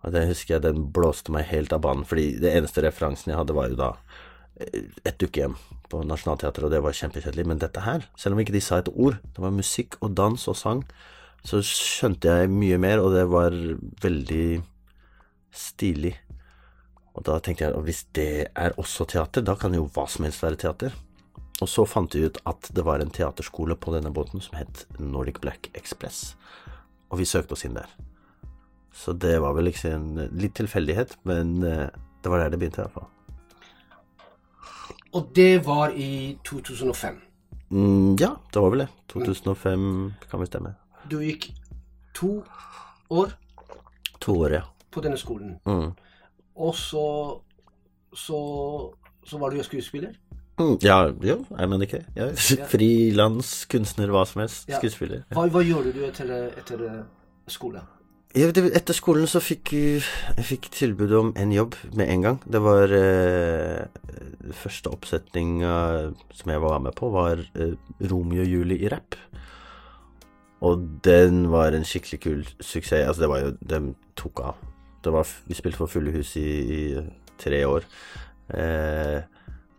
Og 0.00 0.14
det 0.14 0.24
husker 0.30 0.56
jeg 0.56 0.64
den 0.64 0.86
blåste 0.94 1.32
meg 1.34 1.50
helt 1.50 1.74
av 1.76 1.82
banen, 1.84 2.06
fordi 2.08 2.38
det 2.40 2.54
eneste 2.56 2.82
referansen 2.86 3.34
jeg 3.34 3.38
hadde, 3.38 3.54
var 3.54 3.68
jo 3.68 3.76
da 3.78 3.90
eh, 4.56 4.88
et 5.04 5.20
dukkehjem 5.20 5.58
på 5.92 6.00
Nationaltheatret, 6.08 6.66
og 6.66 6.72
det 6.72 6.80
var 6.86 6.96
kjempekjedelig. 6.96 7.46
Men 7.46 7.60
dette 7.60 7.84
her, 7.84 8.08
selv 8.16 8.34
om 8.34 8.42
ikke 8.42 8.56
de 8.56 8.64
sa 8.64 8.80
et 8.80 8.90
ord, 8.90 9.20
det 9.22 9.44
var 9.44 9.54
musikk 9.54 10.00
og 10.00 10.16
dans 10.16 10.48
og 10.48 10.56
sang, 10.56 10.82
så 11.46 11.60
skjønte 11.64 12.32
jeg 12.32 12.50
mye 12.52 12.78
mer, 12.80 13.00
og 13.00 13.14
det 13.14 13.24
var 13.30 13.54
veldig 14.02 14.60
stilig. 15.56 16.14
Og 17.16 17.24
da 17.26 17.38
tenkte 17.42 17.64
jeg 17.64 17.74
at 17.74 17.86
hvis 17.86 18.02
det 18.16 18.32
er 18.54 18.76
også 18.80 19.06
teater, 19.08 19.44
da 19.44 19.56
kan 19.58 19.74
jo 19.74 19.88
hva 19.94 20.06
som 20.10 20.26
helst 20.26 20.44
være 20.44 20.60
teater. 20.60 20.94
Og 21.60 21.68
så 21.68 21.84
fant 21.88 22.14
vi 22.16 22.24
ut 22.24 22.38
at 22.48 22.70
det 22.76 22.84
var 22.86 23.02
en 23.02 23.12
teaterskole 23.12 23.76
på 23.76 23.92
denne 23.92 24.12
båten 24.14 24.40
som 24.40 24.56
het 24.56 24.86
Nordic 25.00 25.40
Black 25.42 25.68
Express. 25.76 26.34
Og 27.10 27.20
vi 27.20 27.28
søkte 27.28 27.56
oss 27.56 27.66
inn 27.66 27.76
der. 27.76 27.90
Så 28.96 29.12
det 29.12 29.36
var 29.42 29.54
vel 29.56 29.68
liksom 29.68 29.96
en 29.96 30.38
litt 30.40 30.56
tilfeldighet, 30.58 31.16
men 31.28 31.60
eh, 31.66 31.88
det 32.22 32.32
var 32.32 32.42
der 32.42 32.54
det 32.54 32.60
begynte 32.60 32.80
i 32.80 32.86
hvert 32.86 32.96
fall. 32.96 33.10
Og 35.16 35.32
det 35.34 35.66
var 35.66 35.94
i 35.98 36.38
2005. 36.46 37.18
Mm, 37.70 38.16
ja, 38.18 38.34
det 38.52 38.62
var 38.62 38.72
vel 38.72 38.84
det. 38.84 38.90
2005 39.12 40.14
kan 40.30 40.40
vi 40.42 40.48
stemme. 40.48 40.74
Du 41.08 41.20
gikk 41.24 41.50
to 42.14 42.42
år 43.10 43.32
To 44.20 44.34
år, 44.44 44.52
ja. 44.52 44.62
på 44.92 45.00
denne 45.00 45.16
skolen. 45.16 45.54
Mm. 45.64 45.94
Og 46.60 46.74
så, 46.76 47.04
så, 48.12 48.40
så 49.24 49.38
var 49.40 49.50
du 49.50 49.56
jo 49.56 49.64
skuespiller. 49.64 50.12
Mm, 50.60 50.74
ja, 50.84 50.98
jo, 51.24 51.38
jeg 51.56 51.68
mener 51.72 51.86
ikke? 51.86 52.02
Ja. 52.18 52.26
Frilans, 52.72 53.64
kunstner, 53.72 54.12
hva 54.12 54.26
som 54.28 54.42
helst. 54.44 54.68
Ja. 54.68 54.76
Skuespiller. 54.76 55.22
Hva, 55.32 55.46
hva 55.48 55.62
gjorde 55.64 55.94
du 55.96 56.02
etter, 56.04 56.34
etter 56.60 56.84
skole? 57.48 57.80
Ja, 58.36 58.50
det- 58.54 58.70
Etter 58.76 58.94
skolen 58.94 59.26
så 59.26 59.40
fikk 59.42 59.72
jeg 59.74 60.44
fikk 60.46 60.68
tilbud 60.70 61.10
om 61.18 61.32
en 61.34 61.50
jobb 61.50 61.74
med 61.98 62.12
en 62.12 62.20
gang. 62.22 62.36
Det 62.46 62.60
var 62.62 62.92
eh, 62.94 63.88
Første 64.54 64.92
oppsetning 64.92 65.62
eh, 65.66 66.12
som 66.36 66.52
jeg 66.52 66.62
var 66.62 66.78
med 66.84 66.94
på, 66.98 67.08
var 67.10 67.40
eh, 67.56 67.72
Romeo 68.12 68.44
og 68.44 68.52
Julie 68.52 68.84
i 68.84 68.92
rapp. 68.92 69.16
Og 70.66 70.82
den 71.04 71.46
var 71.52 71.72
en 71.72 71.86
skikkelig 71.88 72.20
kul 72.20 72.42
suksess. 72.60 73.06
Altså, 73.06 73.22
det 73.22 73.30
var 73.32 73.44
jo 73.44 73.52
De 73.60 73.94
tok 74.16 74.42
av. 74.44 74.66
Var, 75.04 75.28
vi 75.48 75.56
spilte 75.56 75.80
for 75.80 75.88
fulle 75.88 76.12
hus 76.12 76.34
i, 76.36 76.48
i 76.76 76.80
tre 77.40 77.62
år. 77.64 77.86
Eh, 78.52 79.20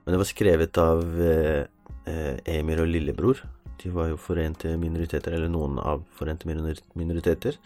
men 0.01 0.15
det 0.15 0.21
var 0.23 0.29
skrevet 0.29 0.77
av 0.81 1.03
eh, 1.21 1.65
eh, 2.09 2.37
Emir 2.57 2.81
og 2.81 2.89
lillebror. 2.89 3.43
De 3.81 3.91
var 3.93 4.09
jo 4.11 4.17
forente 4.21 4.73
minoriteter, 4.77 5.35
eller 5.37 5.49
noen 5.49 5.77
av 5.77 6.01
forente 6.17 6.49
minoriteter. 6.49 7.59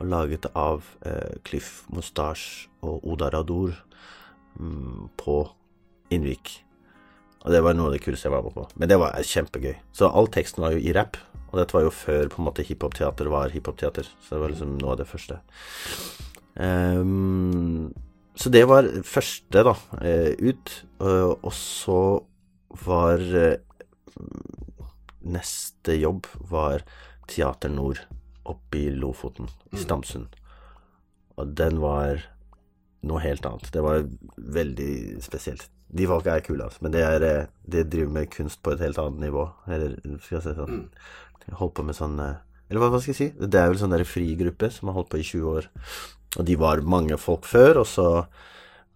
Og 0.00 0.08
laget 0.08 0.48
av 0.56 0.88
eh, 1.04 1.36
Cliff 1.44 1.84
Mustache 1.92 2.70
og 2.84 3.04
Oda 3.04 3.28
Rador 3.32 3.76
mm, 4.56 5.12
på 5.20 5.42
Innvik. 6.12 6.56
Og 7.44 7.52
det 7.52 7.60
var 7.64 7.76
noe 7.76 7.90
av 7.90 7.94
det 7.98 8.02
kuleste 8.04 8.30
jeg 8.30 8.34
var 8.34 8.44
med 8.46 8.56
på. 8.56 8.66
Men 8.80 8.88
det 8.88 9.00
var 9.00 9.16
kjempegøy. 9.20 9.74
Så 9.92 10.08
all 10.08 10.32
teksten 10.32 10.64
var 10.64 10.72
jo 10.72 10.80
i 10.80 10.96
rapp. 10.96 11.20
Og 11.54 11.60
dette 11.60 11.76
var 11.76 11.84
jo 11.86 11.94
før 11.94 12.26
på 12.32 12.40
en 12.42 12.48
måte 12.48 12.64
hiphopteater 12.66 13.28
var 13.30 13.52
hiphopteater, 13.54 14.08
Så 14.18 14.34
det 14.34 14.40
var 14.42 14.50
liksom 14.50 14.72
noe 14.80 14.96
av 14.96 14.98
det 14.98 15.06
første. 15.06 15.38
Um, 16.58 17.92
så 18.34 18.50
det 18.50 18.64
var 18.66 18.88
første, 19.06 19.62
da, 19.62 19.74
eh, 20.02 20.34
ut. 20.42 20.72
Og 20.98 21.52
så 21.54 22.00
var 22.84 23.22
eh, 23.22 23.60
Neste 25.24 25.94
jobb 25.96 26.26
var 26.50 26.82
Teater 27.30 27.70
Nord 27.70 28.02
oppe 28.44 28.76
i 28.76 28.90
Lofoten, 28.90 29.46
i 29.72 29.78
mm. 29.78 29.82
Stamsund. 29.86 30.34
Og 31.38 31.54
den 31.56 31.78
var 31.80 32.26
noe 33.06 33.22
helt 33.22 33.46
annet. 33.46 33.70
Det 33.72 33.80
var 33.80 34.04
veldig 34.36 35.22
spesielt. 35.24 35.70
De 35.94 36.08
folka 36.10 36.34
er 36.34 36.42
kule, 36.46 36.66
altså. 36.66 36.82
Men 36.82 36.94
det 36.94 37.04
er 37.06 37.26
eh, 37.28 37.52
De 37.70 37.84
driver 37.86 38.16
med 38.16 38.32
kunst 38.32 38.62
på 38.62 38.74
et 38.74 38.82
helt 38.82 38.98
annet 38.98 39.28
nivå. 39.28 39.46
Eller 39.70 39.94
skal 40.24 40.40
jeg 40.40 40.46
si 40.48 40.56
sånn 40.58 40.80
mm. 40.80 40.88
Holdt 41.60 41.76
på 41.76 41.84
med 41.86 41.96
sånn 41.98 42.16
Eller 42.18 42.80
hva, 42.80 42.90
hva 42.90 42.98
skal 43.02 43.12
jeg 43.12 43.20
si? 43.20 43.30
Det 43.38 43.60
er 43.60 43.70
vel 43.70 43.78
sånn 43.78 43.94
der 43.94 44.06
frigruppe 44.08 44.72
som 44.72 44.90
har 44.90 44.98
holdt 44.98 45.12
på 45.12 45.20
i 45.20 45.26
20 45.28 45.52
år. 45.52 45.70
Og 46.34 46.48
de 46.48 46.56
var 46.58 46.82
mange 46.82 47.18
folk 47.20 47.46
før, 47.46 47.84
og 47.84 47.88
så 47.90 48.08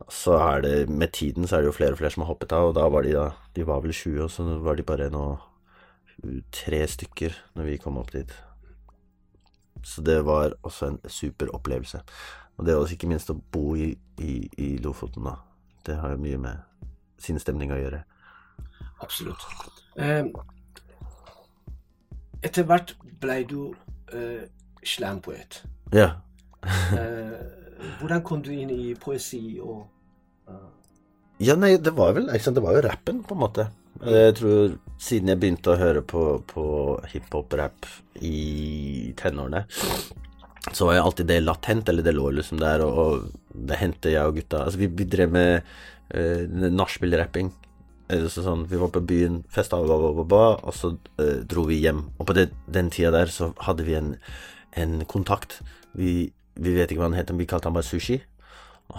så 0.07 0.37
er 0.39 0.61
det 0.63 0.89
Med 0.89 1.13
tiden 1.13 1.47
så 1.47 1.57
er 1.57 1.61
det 1.61 1.73
jo 1.73 1.77
flere 1.77 1.93
og 1.93 1.99
flere 1.99 2.11
som 2.15 2.23
har 2.23 2.33
hoppet 2.33 2.53
av, 2.53 2.69
og 2.69 2.75
da 2.75 2.89
var 2.89 3.03
de 3.03 3.13
da 3.17 3.31
De 3.55 3.67
var 3.67 3.81
vel 3.83 3.93
20, 3.93 4.23
og 4.23 4.31
så 4.31 4.45
var 4.63 4.77
de 4.77 4.83
bare 4.83 5.11
nå 5.11 5.39
tre 6.51 6.81
stykker 6.87 7.35
når 7.55 7.65
vi 7.65 7.77
kom 7.79 7.99
opp 8.01 8.11
dit. 8.11 8.33
Så 9.87 10.03
det 10.03 10.25
var 10.27 10.57
også 10.67 10.87
en 10.89 10.97
super 11.07 11.53
opplevelse. 11.55 12.01
Og 12.57 12.67
det 12.67 12.73
er 12.73 12.81
også 12.81 12.97
ikke 12.97 13.11
minst 13.13 13.31
å 13.31 13.37
bo 13.39 13.77
i, 13.79 13.93
i, 14.19 14.49
i 14.59 14.69
Lofoten, 14.83 15.29
da. 15.29 15.37
Det 15.87 16.01
har 16.01 16.17
jo 16.17 16.25
mye 16.25 16.41
med 16.43 16.88
sinnsstemning 17.23 17.73
å 17.75 17.81
gjøre. 17.81 18.03
Absolutt. 19.05 19.45
Eh, 19.99 20.27
etter 22.43 22.67
hvert 22.67 22.95
ble 23.23 23.39
du 23.51 23.61
eh, 24.15 24.47
slampoet. 24.87 25.63
Ja. 25.95 26.11
eh, 26.65 27.39
hvordan 28.01 28.25
kom 28.27 28.43
du 28.43 28.53
inn 28.55 28.73
i 28.75 28.95
poesi 28.99 29.59
og 29.63 29.87
uh... 30.51 30.67
Ja, 31.39 31.55
nei, 31.55 31.77
det 31.79 31.93
var 31.95 32.17
vel 32.17 32.27
liksom, 32.33 32.57
Det 32.57 32.63
var 32.65 32.75
jo 32.75 32.83
rappen, 32.89 33.23
på 33.23 33.37
en 33.37 33.43
måte. 33.45 33.69
Jeg 34.03 34.35
tror 34.39 34.75
siden 35.03 35.31
jeg 35.33 35.41
begynte 35.43 35.73
å 35.73 35.79
høre 35.79 36.03
på, 36.07 36.23
på 36.47 36.65
hiphop-rap 37.11 37.87
i 38.23 39.13
tenårene, 39.19 39.65
så 40.77 40.89
var 40.89 40.99
jo 40.99 41.05
alltid 41.09 41.29
det 41.31 41.39
latent, 41.45 41.89
eller 41.89 42.05
det 42.05 42.15
lå 42.17 42.31
liksom 42.35 42.61
der, 42.61 42.83
og, 42.85 42.99
og 42.99 43.65
det 43.69 43.79
hendte 43.81 44.13
jeg 44.13 44.27
og 44.27 44.39
gutta 44.39 44.65
Altså, 44.65 44.81
vi, 44.81 44.89
vi 44.91 45.07
drev 45.09 45.33
med 45.35 45.67
uh, 46.15 46.71
nachspiel-rapping. 46.73 47.53
Så 48.09 48.41
sånn, 48.41 48.65
vi 48.71 48.79
var 48.81 48.89
på 48.89 49.03
byen, 49.05 49.43
festa, 49.53 49.77
og 49.77 50.73
så 50.75 50.95
uh, 50.97 51.41
dro 51.49 51.67
vi 51.69 51.83
hjem. 51.83 52.07
Og 52.17 52.31
på 52.31 52.37
det, 52.39 52.49
den 52.67 52.89
tida 52.95 53.13
der 53.15 53.33
så 53.33 53.53
hadde 53.67 53.85
vi 53.85 53.99
en, 53.99 54.15
en 54.81 55.03
kontakt. 55.11 55.61
Vi, 55.99 56.33
vi, 56.57 56.75
vet 56.75 56.91
ikke 56.91 57.05
hva 57.05 57.11
han 57.11 57.19
het, 57.19 57.31
men 57.33 57.45
vi 57.45 57.51
kalte 57.51 57.69
han 57.69 57.77
bare 57.77 57.89
Sushi. 57.89 58.23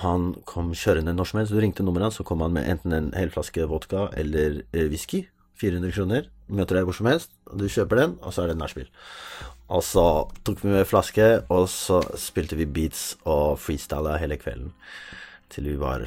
Han 0.04 0.36
kom 0.46 0.70
kjørende 0.78 1.16
når 1.18 1.32
som 1.32 1.42
helst. 1.42 1.56
Du 1.56 1.62
ringte 1.62 1.86
nummeret 1.86 2.12
hans, 2.12 2.22
så 2.22 2.28
kom 2.28 2.46
han 2.46 2.54
med 2.54 2.70
enten 2.70 2.94
en 2.94 3.14
hel 3.18 3.34
flaske 3.34 3.66
vodka 3.70 4.12
eller 4.20 4.62
uh, 4.76 4.86
whisky. 4.92 5.26
400 5.60 5.92
kroner. 5.92 6.30
Møter 6.50 6.80
deg 6.80 6.88
hvor 6.88 6.96
som 6.96 7.10
helst, 7.10 7.34
du 7.52 7.66
kjøper 7.70 8.00
den, 8.00 8.14
og 8.24 8.34
så 8.34 8.46
er 8.46 8.54
det 8.54 8.62
nachspiel. 8.62 8.88
Og 9.70 9.84
så 9.86 10.04
tok 10.46 10.64
vi 10.64 10.74
med 10.74 10.88
flaske, 10.90 11.28
og 11.54 11.68
så 11.70 12.02
spilte 12.18 12.58
vi 12.58 12.66
beats 12.66 13.14
og 13.30 13.60
freestyla 13.62 14.18
hele 14.22 14.40
kvelden. 14.42 14.74
Til 15.54 15.70
vi 15.70 15.78
var 15.82 16.06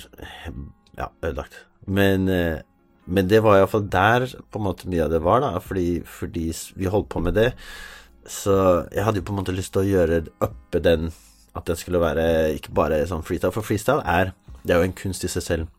ja, 0.98 1.08
ødelagt. 1.22 1.64
Men, 1.86 2.28
eh, 2.28 2.62
men 3.06 3.30
det 3.30 3.42
var 3.42 3.58
iallfall 3.58 3.86
der 3.90 4.26
på 4.50 4.58
en 4.58 4.66
måte 4.66 4.90
mye 4.90 5.04
av 5.06 5.14
det 5.14 5.22
var, 5.22 5.42
da. 5.42 5.58
Fordi, 5.62 6.02
fordi 6.06 6.48
vi 6.78 6.90
holdt 6.90 7.10
på 7.14 7.22
med 7.22 7.38
det. 7.38 7.52
Så 8.26 8.54
jeg 8.94 9.04
hadde 9.04 9.22
jo 9.22 9.26
på 9.26 9.34
en 9.34 9.42
måte 9.42 9.54
lyst 9.54 9.74
til 9.74 9.82
å 9.82 9.90
gjøre 9.90 10.24
uppe 10.42 10.82
den 10.82 11.10
at 11.54 11.66
det 11.68 11.76
skulle 11.78 12.00
være 12.00 12.54
ikke 12.56 12.74
bare 12.74 13.02
sånn 13.08 13.24
freestyle. 13.26 13.54
For 13.54 13.66
freestyle 13.66 14.02
er 14.06 14.32
Det 14.62 14.76
er 14.76 14.78
jo 14.78 14.86
en 14.86 14.94
kunst 14.94 15.24
i 15.26 15.28
seg 15.28 15.42
selv. 15.42 15.70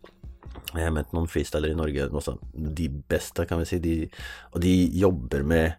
Jeg 0.74 0.84
har 0.84 0.92
møtt 0.92 1.13
noen 1.16 1.30
freestylere 1.32 1.72
i 1.72 1.78
Norge, 1.78 2.10
også, 2.12 2.34
de 2.52 2.90
beste, 2.90 3.46
kan 3.48 3.62
vi 3.62 3.68
si. 3.70 3.78
De, 3.80 3.94
og 4.52 4.60
de 4.60 4.74
jobber 5.00 5.46
med 5.48 5.72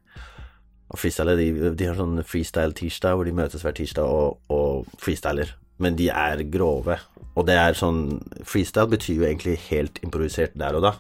og 0.93 1.01
freestyle, 1.01 1.37
de, 1.39 1.73
de 1.75 1.89
har 1.89 1.97
sånn 1.99 2.21
freestyle-tirsdag 2.29 3.17
hvor 3.17 3.27
de 3.29 3.35
møtes 3.37 3.65
hver 3.65 3.75
tirsdag 3.77 4.05
og, 4.05 4.39
og 4.53 4.91
freestyler. 5.01 5.55
Men 5.83 5.97
de 5.99 6.11
er 6.13 6.45
grove. 6.53 6.99
Og 7.35 7.47
det 7.49 7.57
er 7.59 7.75
sånn 7.75 8.21
Freestyle 8.47 8.93
betyr 8.93 9.17
jo 9.19 9.27
egentlig 9.27 9.57
helt 9.67 9.99
improvisert 10.07 10.55
der 10.59 10.77
og 10.79 10.85
da. 10.87 10.95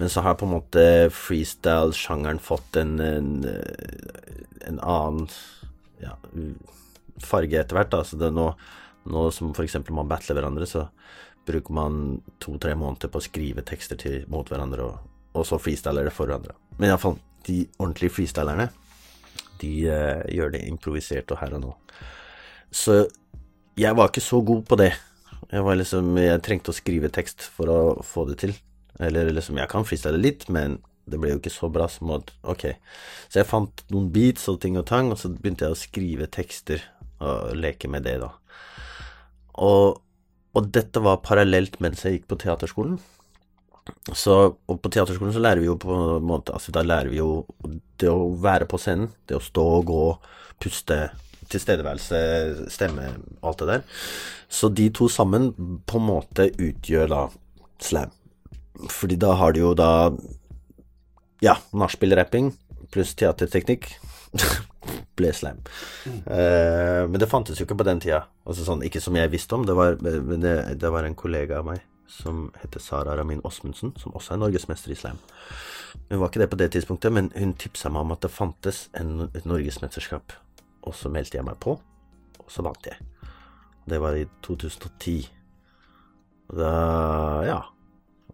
Men 0.00 0.08
så 0.08 0.22
har 0.24 0.38
på 0.40 0.46
en 0.46 0.54
måte 0.54 0.84
freestyle-sjangeren 1.12 2.40
fått 2.40 2.78
en, 2.80 2.94
en, 3.04 3.32
en 4.64 4.78
annen 4.80 5.26
ja, 6.00 6.14
farge 7.20 7.60
etter 7.60 7.76
hvert. 7.76 7.92
Da. 7.92 8.04
Det 8.22 8.30
nå, 8.32 8.46
nå 9.10 9.26
som 9.36 9.52
f.eks. 9.52 9.76
man 9.90 10.08
battler 10.08 10.38
hverandre, 10.38 10.68
så 10.70 10.86
bruker 11.48 11.74
man 11.76 12.20
to-tre 12.40 12.76
måneder 12.78 13.10
på 13.10 13.20
å 13.20 13.26
skrive 13.26 13.66
tekster 13.66 13.98
til, 14.00 14.22
mot 14.32 14.48
hverandre, 14.48 14.86
og, 14.86 15.10
og 15.34 15.48
så 15.48 15.58
freestyler 15.60 16.06
det 16.06 16.14
for 16.14 16.30
hverandre. 16.30 16.54
Men 16.78 16.92
iallfall, 16.92 17.18
de 17.48 17.64
ordentlige 17.80 18.14
freestylerne, 18.14 18.70
de 19.62 19.72
uh, 19.90 20.24
gjør 20.32 20.54
det 20.56 20.64
improvisert 20.68 21.30
og 21.34 21.40
her 21.42 21.56
og 21.58 21.64
nå. 21.64 21.70
Så 22.70 23.04
jeg 23.80 23.96
var 23.96 24.10
ikke 24.10 24.24
så 24.24 24.40
god 24.46 24.66
på 24.68 24.78
det. 24.80 24.92
Jeg 25.50 25.78
liksom 25.80 26.16
Jeg 26.20 26.42
trengte 26.46 26.70
å 26.70 26.76
skrive 26.76 27.10
tekst 27.10 27.42
for 27.42 27.70
å 27.72 27.80
få 28.06 28.26
det 28.28 28.38
til. 28.44 28.54
Eller 29.00 29.32
liksom 29.32 29.58
Jeg 29.58 29.70
kan 29.72 29.86
freestyle 29.86 30.20
litt, 30.20 30.48
men 30.48 30.78
det 31.10 31.18
ble 31.18 31.32
jo 31.32 31.40
ikke 31.40 31.52
så 31.52 31.70
bra 31.72 31.88
som 31.90 32.12
at 32.14 32.30
Ok. 32.44 32.68
Så 33.28 33.40
jeg 33.40 33.50
fant 33.50 33.84
noen 33.90 34.10
beats 34.14 34.46
og 34.52 34.60
ting 34.62 34.78
og 34.78 34.86
tang, 34.86 35.10
og 35.10 35.18
så 35.18 35.32
begynte 35.32 35.66
jeg 35.66 35.74
å 35.74 35.80
skrive 35.80 36.30
tekster 36.30 36.84
og 37.20 37.56
leke 37.58 37.88
med 37.90 38.06
det, 38.06 38.16
da. 38.22 38.30
Og, 39.60 39.98
og 40.56 40.68
dette 40.72 41.02
var 41.04 41.20
parallelt 41.24 41.80
mens 41.84 42.04
jeg 42.04 42.20
gikk 42.20 42.30
på 42.30 42.38
teaterskolen. 42.44 43.00
Så, 44.16 44.36
og 44.66 44.78
på 44.82 44.90
teaterskolen 44.92 45.34
så 45.34 45.42
lærer 45.42 45.62
vi 45.62 45.68
jo 45.68 45.76
på 45.80 45.94
en 45.94 46.26
måte 46.26 46.54
Altså, 46.56 46.72
da 46.74 46.82
lærer 46.84 47.10
vi 47.12 47.20
jo 47.20 47.44
det 48.00 48.10
å 48.10 48.30
være 48.40 48.68
på 48.70 48.80
scenen. 48.80 49.10
Det 49.28 49.38
å 49.38 49.44
stå 49.44 49.64
og 49.78 49.90
gå, 49.90 50.04
puste, 50.62 50.98
tilstedeværelse, 51.50 52.20
stemme, 52.72 53.10
alt 53.46 53.62
det 53.62 53.68
der. 53.70 53.84
Så 54.50 54.70
de 54.72 54.88
to 54.94 55.08
sammen 55.12 55.50
på 55.86 56.00
en 56.00 56.08
måte 56.08 56.48
utgjør 56.56 57.10
da 57.12 57.22
slam. 57.82 58.14
Fordi 58.90 59.18
da 59.20 59.34
har 59.36 59.52
du 59.52 59.60
jo 59.60 59.74
da 59.76 59.90
ja, 61.44 61.56
nachspiel-rapping 61.72 62.54
pluss 62.90 63.14
teaterteknikk. 63.18 63.92
ble 65.18 65.30
slam. 65.36 65.60
Mm. 66.06 66.18
Uh, 66.24 67.02
men 67.10 67.20
det 67.20 67.28
fantes 67.30 67.58
jo 67.60 67.66
ikke 67.66 67.78
på 67.82 67.86
den 67.86 68.00
tida. 68.02 68.24
Altså 68.48 68.64
sånn, 68.66 68.84
ikke 68.86 69.02
som 69.04 69.16
jeg 69.18 69.32
visste 69.32 69.56
om. 69.56 69.66
Det 69.68 69.76
var, 69.76 69.98
det, 70.00 70.54
det 70.80 70.92
var 70.92 71.06
en 71.06 71.18
kollega 71.18 71.60
av 71.60 71.68
meg 71.68 71.84
som 72.10 72.48
heter 72.60 72.82
Sara 72.82 73.14
Ramin 73.18 73.42
Osmundsen, 73.46 73.94
som 73.98 74.14
også 74.18 74.34
er 74.34 74.42
norgesmester 74.42 74.92
i 74.92 74.98
slam. 74.98 75.20
Hun 76.10 76.20
var 76.20 76.30
ikke 76.30 76.42
det 76.42 76.50
på 76.50 76.58
det 76.60 76.70
tidspunktet, 76.74 77.14
men 77.14 77.30
hun 77.36 77.54
tipsa 77.54 77.90
meg 77.92 78.04
om 78.04 78.14
at 78.16 78.24
det 78.24 78.32
fantes 78.34 78.88
en, 78.98 79.28
et 79.30 79.46
norgesmesterskap. 79.46 80.34
Og 80.86 80.96
så 80.96 81.12
meldte 81.12 81.38
jeg 81.38 81.46
meg 81.46 81.58
på, 81.62 81.76
og 82.40 82.50
så 82.50 82.64
vant 82.66 82.88
jeg. 82.88 82.98
Det 83.90 84.00
var 84.02 84.18
i 84.18 84.26
2010. 84.46 85.28
Og 86.50 86.58
da 86.58 86.72
Ja. 87.46 87.60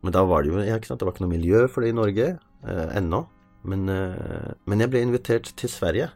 Men 0.04 0.12
da 0.12 0.22
var 0.28 0.42
det 0.42 0.52
jo 0.52 0.60
ja? 0.60 0.76
Det 0.78 1.02
var 1.02 1.14
ikke 1.14 1.24
noe 1.24 1.32
miljø 1.32 1.66
for 1.66 1.82
det 1.82 1.90
i 1.90 1.96
Norge 1.96 2.26
eh, 2.68 2.88
ennå. 2.94 3.24
Men, 3.66 3.88
eh, 3.88 4.52
men, 4.64 4.80
jeg 4.80 4.90
ble 4.92 5.00
invitert 5.02 5.50
til 5.56 5.70
Sverige 5.72 6.10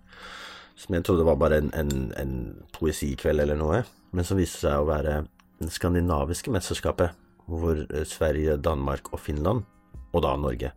som 0.81 0.95
jeg 0.95 1.05
trodde 1.05 1.27
var 1.27 1.37
bare 1.41 1.59
en, 1.61 1.71
en, 1.75 2.13
en 2.17 2.35
poesikveld 2.73 3.43
eller 3.43 3.59
noe, 3.59 3.83
men 4.17 4.25
som 4.25 4.39
viste 4.39 4.63
seg 4.63 4.81
å 4.81 4.87
være 4.89 5.25
det 5.61 5.73
skandinaviske 5.75 6.53
mesterskapet, 6.55 7.17
hvor 7.51 7.83
eh, 7.83 8.07
Sverige, 8.07 8.57
Danmark 8.63 9.13
og 9.13 9.21
Finland, 9.21 9.65
og 10.13 10.25
da 10.25 10.35
Norge, 10.37 10.73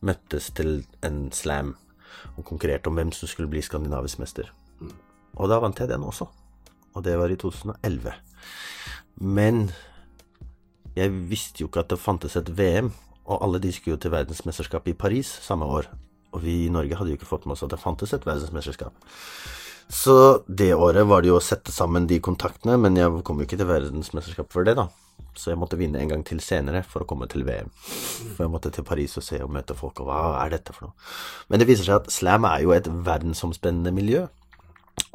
møttes 0.00 0.50
til 0.56 0.82
en 1.04 1.28
slam 1.32 1.74
og 2.36 2.44
konkurrerte 2.48 2.90
om 2.90 2.98
hvem 2.98 3.12
som 3.12 3.28
skulle 3.30 3.50
bli 3.50 3.62
skandinavisk 3.64 4.20
mester. 4.22 4.50
Og 5.38 5.50
da 5.50 5.60
vant 5.62 5.78
jeg 5.78 5.90
den 5.90 6.06
også, 6.06 6.28
og 6.94 7.04
det 7.04 7.18
var 7.18 7.30
i 7.30 7.38
2011. 7.38 8.14
Men 9.20 9.68
jeg 10.98 11.14
visste 11.30 11.62
jo 11.62 11.68
ikke 11.68 11.84
at 11.84 11.92
det 11.92 12.00
fantes 12.00 12.36
et 12.38 12.50
VM, 12.58 12.90
og 13.28 13.42
alle 13.44 13.60
de 13.62 13.72
skulle 13.72 13.96
jo 13.96 14.02
til 14.02 14.14
verdensmesterskapet 14.14 14.94
i 14.94 14.98
Paris 14.98 15.30
samme 15.44 15.68
år. 15.68 15.90
Og 16.32 16.42
vi 16.44 16.64
i 16.66 16.72
Norge 16.72 16.96
hadde 16.96 17.12
jo 17.12 17.18
ikke 17.18 17.28
fått 17.28 17.46
med 17.46 17.56
oss 17.56 17.64
at 17.64 17.72
det 17.72 17.80
fantes 17.80 18.12
et 18.12 18.26
verdensmesterskap. 18.26 18.94
Så 19.88 20.44
det 20.48 20.74
året 20.76 21.06
var 21.08 21.22
det 21.24 21.30
jo 21.30 21.38
å 21.38 21.44
sette 21.44 21.72
sammen 21.72 22.08
de 22.08 22.18
kontaktene, 22.20 22.76
men 22.80 22.96
jeg 22.98 23.22
kom 23.24 23.38
jo 23.40 23.46
ikke 23.48 23.56
til 23.60 23.70
verdensmesterskap 23.70 24.50
for 24.52 24.66
det, 24.68 24.76
da. 24.76 24.88
Så 25.38 25.52
jeg 25.52 25.60
måtte 25.60 25.78
vinne 25.78 26.00
en 26.02 26.10
gang 26.10 26.24
til 26.26 26.40
senere 26.42 26.82
for 26.86 27.04
å 27.04 27.08
komme 27.08 27.28
til 27.30 27.44
VM. 27.46 27.70
For 27.78 28.44
jeg 28.44 28.52
måtte 28.52 28.72
til 28.74 28.86
Paris 28.86 29.14
og 29.20 29.24
se 29.26 29.38
og 29.44 29.52
møte 29.54 29.76
folk, 29.78 30.02
og 30.02 30.10
hva 30.10 30.18
er 30.42 30.56
dette 30.56 30.74
for 30.74 30.88
noe? 30.88 31.12
Men 31.48 31.62
det 31.62 31.68
viser 31.70 31.86
seg 31.86 32.00
at 32.00 32.10
slam 32.12 32.48
er 32.48 32.64
jo 32.64 32.74
et 32.74 32.90
verdensomspennende 32.90 33.94
miljø. 33.94 34.24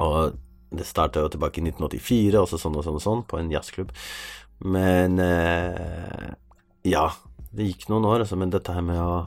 Og 0.04 0.38
det 0.74 0.86
starta 0.88 1.22
jo 1.22 1.30
tilbake 1.30 1.60
i 1.60 1.66
1984, 1.68 2.40
også 2.40 2.58
sånn 2.60 2.80
og 2.80 2.86
sånn 2.86 2.98
og 2.98 3.04
sånn, 3.04 3.22
på 3.28 3.38
en 3.38 3.52
jazzklubb. 3.52 3.92
Men 4.64 5.20
eh, 5.22 6.32
ja, 6.88 7.06
det 7.54 7.68
gikk 7.68 7.88
noen 7.90 8.08
år, 8.08 8.24
altså, 8.24 8.38
men 8.40 8.52
dette 8.54 8.74
her 8.74 8.84
med 8.84 8.98
å 8.98 9.26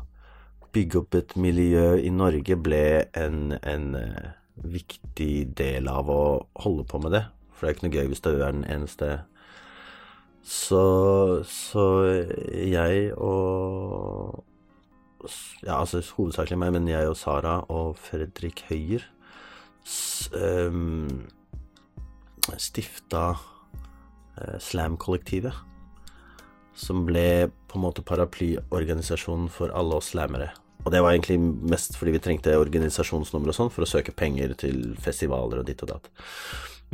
bygge 0.76 1.02
opp 1.02 1.16
et 1.18 1.36
miljø 1.40 1.96
i 2.02 2.12
Norge 2.14 2.58
ble 2.60 2.84
en, 3.18 3.56
en 3.62 3.88
uh, 3.96 4.34
viktig 4.68 5.56
del 5.58 5.88
av 5.90 6.10
å 6.12 6.22
holde 6.64 6.86
på 6.90 7.02
med 7.02 7.16
det. 7.16 7.24
For 7.56 7.66
det 7.66 7.70
er 7.70 7.78
ikke 7.78 7.88
noe 7.88 7.98
gøy 7.98 8.12
hvis 8.12 8.24
du 8.26 8.30
er 8.36 8.44
den 8.52 8.66
eneste. 8.70 9.12
Så, 10.48 11.44
så 11.44 11.84
jeg 12.56 13.12
og 13.20 14.44
Ja, 15.66 15.82
altså 15.82 16.00
hovedsakelig 16.16 16.60
meg, 16.62 16.72
men 16.78 16.88
jeg 16.88 17.10
og 17.10 17.18
Sara 17.20 17.58
og 17.74 17.98
Fredrik 18.00 18.62
Høyer 18.70 19.04
um, 20.32 21.26
stifta 22.62 23.34
uh, 23.36 24.58
Slam-kollektivet. 24.62 25.56
Som 26.78 27.04
ble 27.08 27.50
på 27.68 27.80
en 27.80 27.84
måte 27.84 28.06
paraplyorganisasjonen 28.06 29.50
for 29.52 29.74
alle 29.76 29.98
oss 29.98 30.14
slammere. 30.14 30.52
Og 30.86 30.94
det 30.94 31.02
var 31.04 31.12
egentlig 31.16 31.40
mest 31.42 31.98
fordi 31.98 32.14
vi 32.16 32.24
trengte 32.24 32.56
organisasjonsnummer 32.56 33.52
og 33.52 33.58
sånn 33.58 33.72
for 33.74 33.84
å 33.84 33.90
søke 33.90 34.14
penger 34.16 34.54
til 34.62 34.94
festivaler 35.02 35.60
og 35.60 35.68
ditt 35.68 35.82
og 35.84 35.96
datt. 35.96 36.12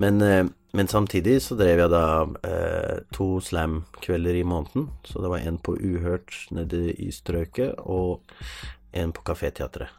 Men, 0.01 0.21
eh, 0.23 0.45
men 0.73 0.89
samtidig 0.89 1.35
så 1.45 1.55
drev 1.57 1.83
jeg 1.83 1.91
da 1.93 2.05
eh, 2.49 3.01
to 3.13 3.37
slam-kvelder 3.45 4.39
i 4.39 4.45
måneden. 4.47 4.87
Så 5.05 5.21
det 5.21 5.29
var 5.29 5.43
en 5.45 5.59
på 5.61 5.75
Uhørt 5.77 6.33
nede 6.49 6.87
i 6.97 7.11
strøket, 7.13 7.77
og 7.77 8.25
en 8.97 9.13
på 9.13 9.21
Kaféteatret. 9.29 9.93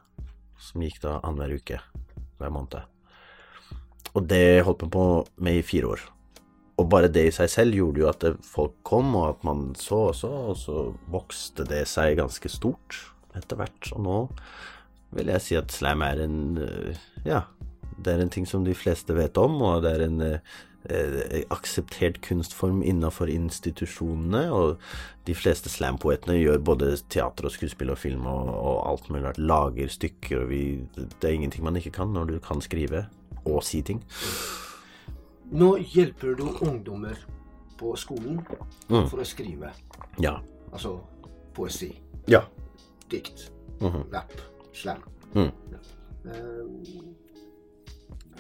Som 0.59 0.83
gikk 0.83 0.99
da 1.05 1.21
annenhver 1.21 1.61
uke 1.61 1.79
hver 2.41 2.51
måned. 2.51 2.83
Og 4.15 4.27
det 4.31 4.65
holdt 4.67 4.83
man 4.87 4.95
på 4.97 5.07
med 5.47 5.61
i 5.61 5.65
fire 5.67 5.95
år. 5.95 6.05
Og 6.75 6.89
bare 6.91 7.11
det 7.13 7.29
i 7.29 7.35
seg 7.35 7.51
selv 7.53 7.79
gjorde 7.79 8.03
jo 8.03 8.11
at 8.11 8.27
folk 8.43 8.75
kom, 8.87 9.15
og 9.15 9.29
at 9.29 9.47
man 9.47 9.67
så 9.79 10.09
også, 10.11 10.31
og 10.51 10.57
så 10.59 10.89
vokste 11.13 11.67
det 11.71 11.85
seg 11.91 12.19
ganske 12.19 12.51
stort 12.51 12.99
etter 13.39 13.59
hvert. 13.61 13.93
Og 13.95 14.03
nå 14.03 14.19
vil 15.15 15.31
jeg 15.31 15.45
si 15.45 15.59
at 15.59 15.71
slam 15.75 16.03
er 16.03 16.25
en 16.27 16.41
eh, 16.59 17.05
Ja, 17.25 17.45
det 17.97 18.13
er 18.13 18.23
en 18.23 18.33
ting 18.33 18.47
som 18.49 18.65
de 18.67 18.75
fleste 18.77 19.15
vet 19.17 19.39
om, 19.41 19.61
og 19.63 19.83
det 19.85 19.93
er 19.95 20.05
en 20.07 20.23
eh, 20.25 21.43
akseptert 21.55 22.21
kunstform 22.25 22.83
innenfor 22.83 23.31
institusjonene. 23.33 24.47
Og 24.53 24.81
de 25.29 25.37
fleste 25.37 25.73
slampoetene 25.73 26.39
gjør 26.41 26.65
både 26.65 26.91
teater 27.13 27.49
og 27.49 27.55
skuespill 27.55 27.95
og 27.95 28.01
film 28.01 28.27
og, 28.31 28.51
og 28.55 28.81
alt 28.91 29.11
mulig 29.11 29.25
rart. 29.29 29.41
Lager 29.41 29.93
stykker, 29.93 30.43
og 30.43 30.51
vi 30.51 30.63
Det 30.97 31.29
er 31.29 31.37
ingenting 31.39 31.65
man 31.65 31.77
ikke 31.77 31.95
kan 32.01 32.13
når 32.13 32.35
du 32.35 32.39
kan 32.45 32.61
skrive 32.65 33.07
og 33.45 33.63
si 33.65 33.83
ting. 33.83 34.03
Nå 35.53 35.77
hjelper 35.77 36.35
du 36.39 36.49
ungdommer 36.65 37.19
på 37.79 37.93
skolen 38.01 38.41
mm. 38.89 39.09
for 39.11 39.21
å 39.21 39.29
skrive. 39.29 39.75
Ja. 40.23 40.39
Altså 40.73 40.99
poesi. 41.55 41.93
Ja 42.29 42.47
dikt, 43.15 43.53
mm 43.81 43.91
-hmm. 43.91 44.15
Rapp. 44.15 44.33
slam. 44.73 44.99
Mm. 45.35 45.43
Uh, 46.25 46.33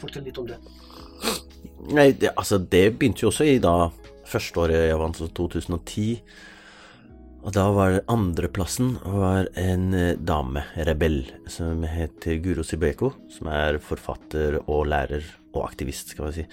fortell 0.07 0.27
litt 0.29 0.41
om 0.41 0.49
det. 0.49 0.59
Nei, 1.95 2.09
det, 2.17 2.33
altså 2.33 2.59
det 2.59 2.87
begynte 2.97 3.27
jo 3.27 3.31
også 3.33 3.47
i 3.49 3.61
da 3.63 3.91
første 4.29 4.61
året 4.65 4.89
jeg 4.89 5.01
vant, 5.01 5.21
så 5.21 5.29
2010. 5.37 6.09
Og 7.45 7.53
da 7.53 7.65
var 7.77 7.93
det 7.93 8.05
andreplassen 8.09 8.95
var 9.05 9.51
en 9.61 9.91
eh, 9.93 10.17
dame, 10.17 10.63
rebell, 10.89 11.21
som 11.53 11.85
heter 11.85 12.41
Guro 12.45 12.65
Sibeko. 12.65 13.13
Som 13.33 13.51
er 13.53 13.81
forfatter 13.85 14.63
og 14.65 14.87
lærer 14.89 15.27
og 15.53 15.67
aktivist, 15.67 16.15
skal 16.15 16.31
vi 16.31 16.39
si. 16.39 16.47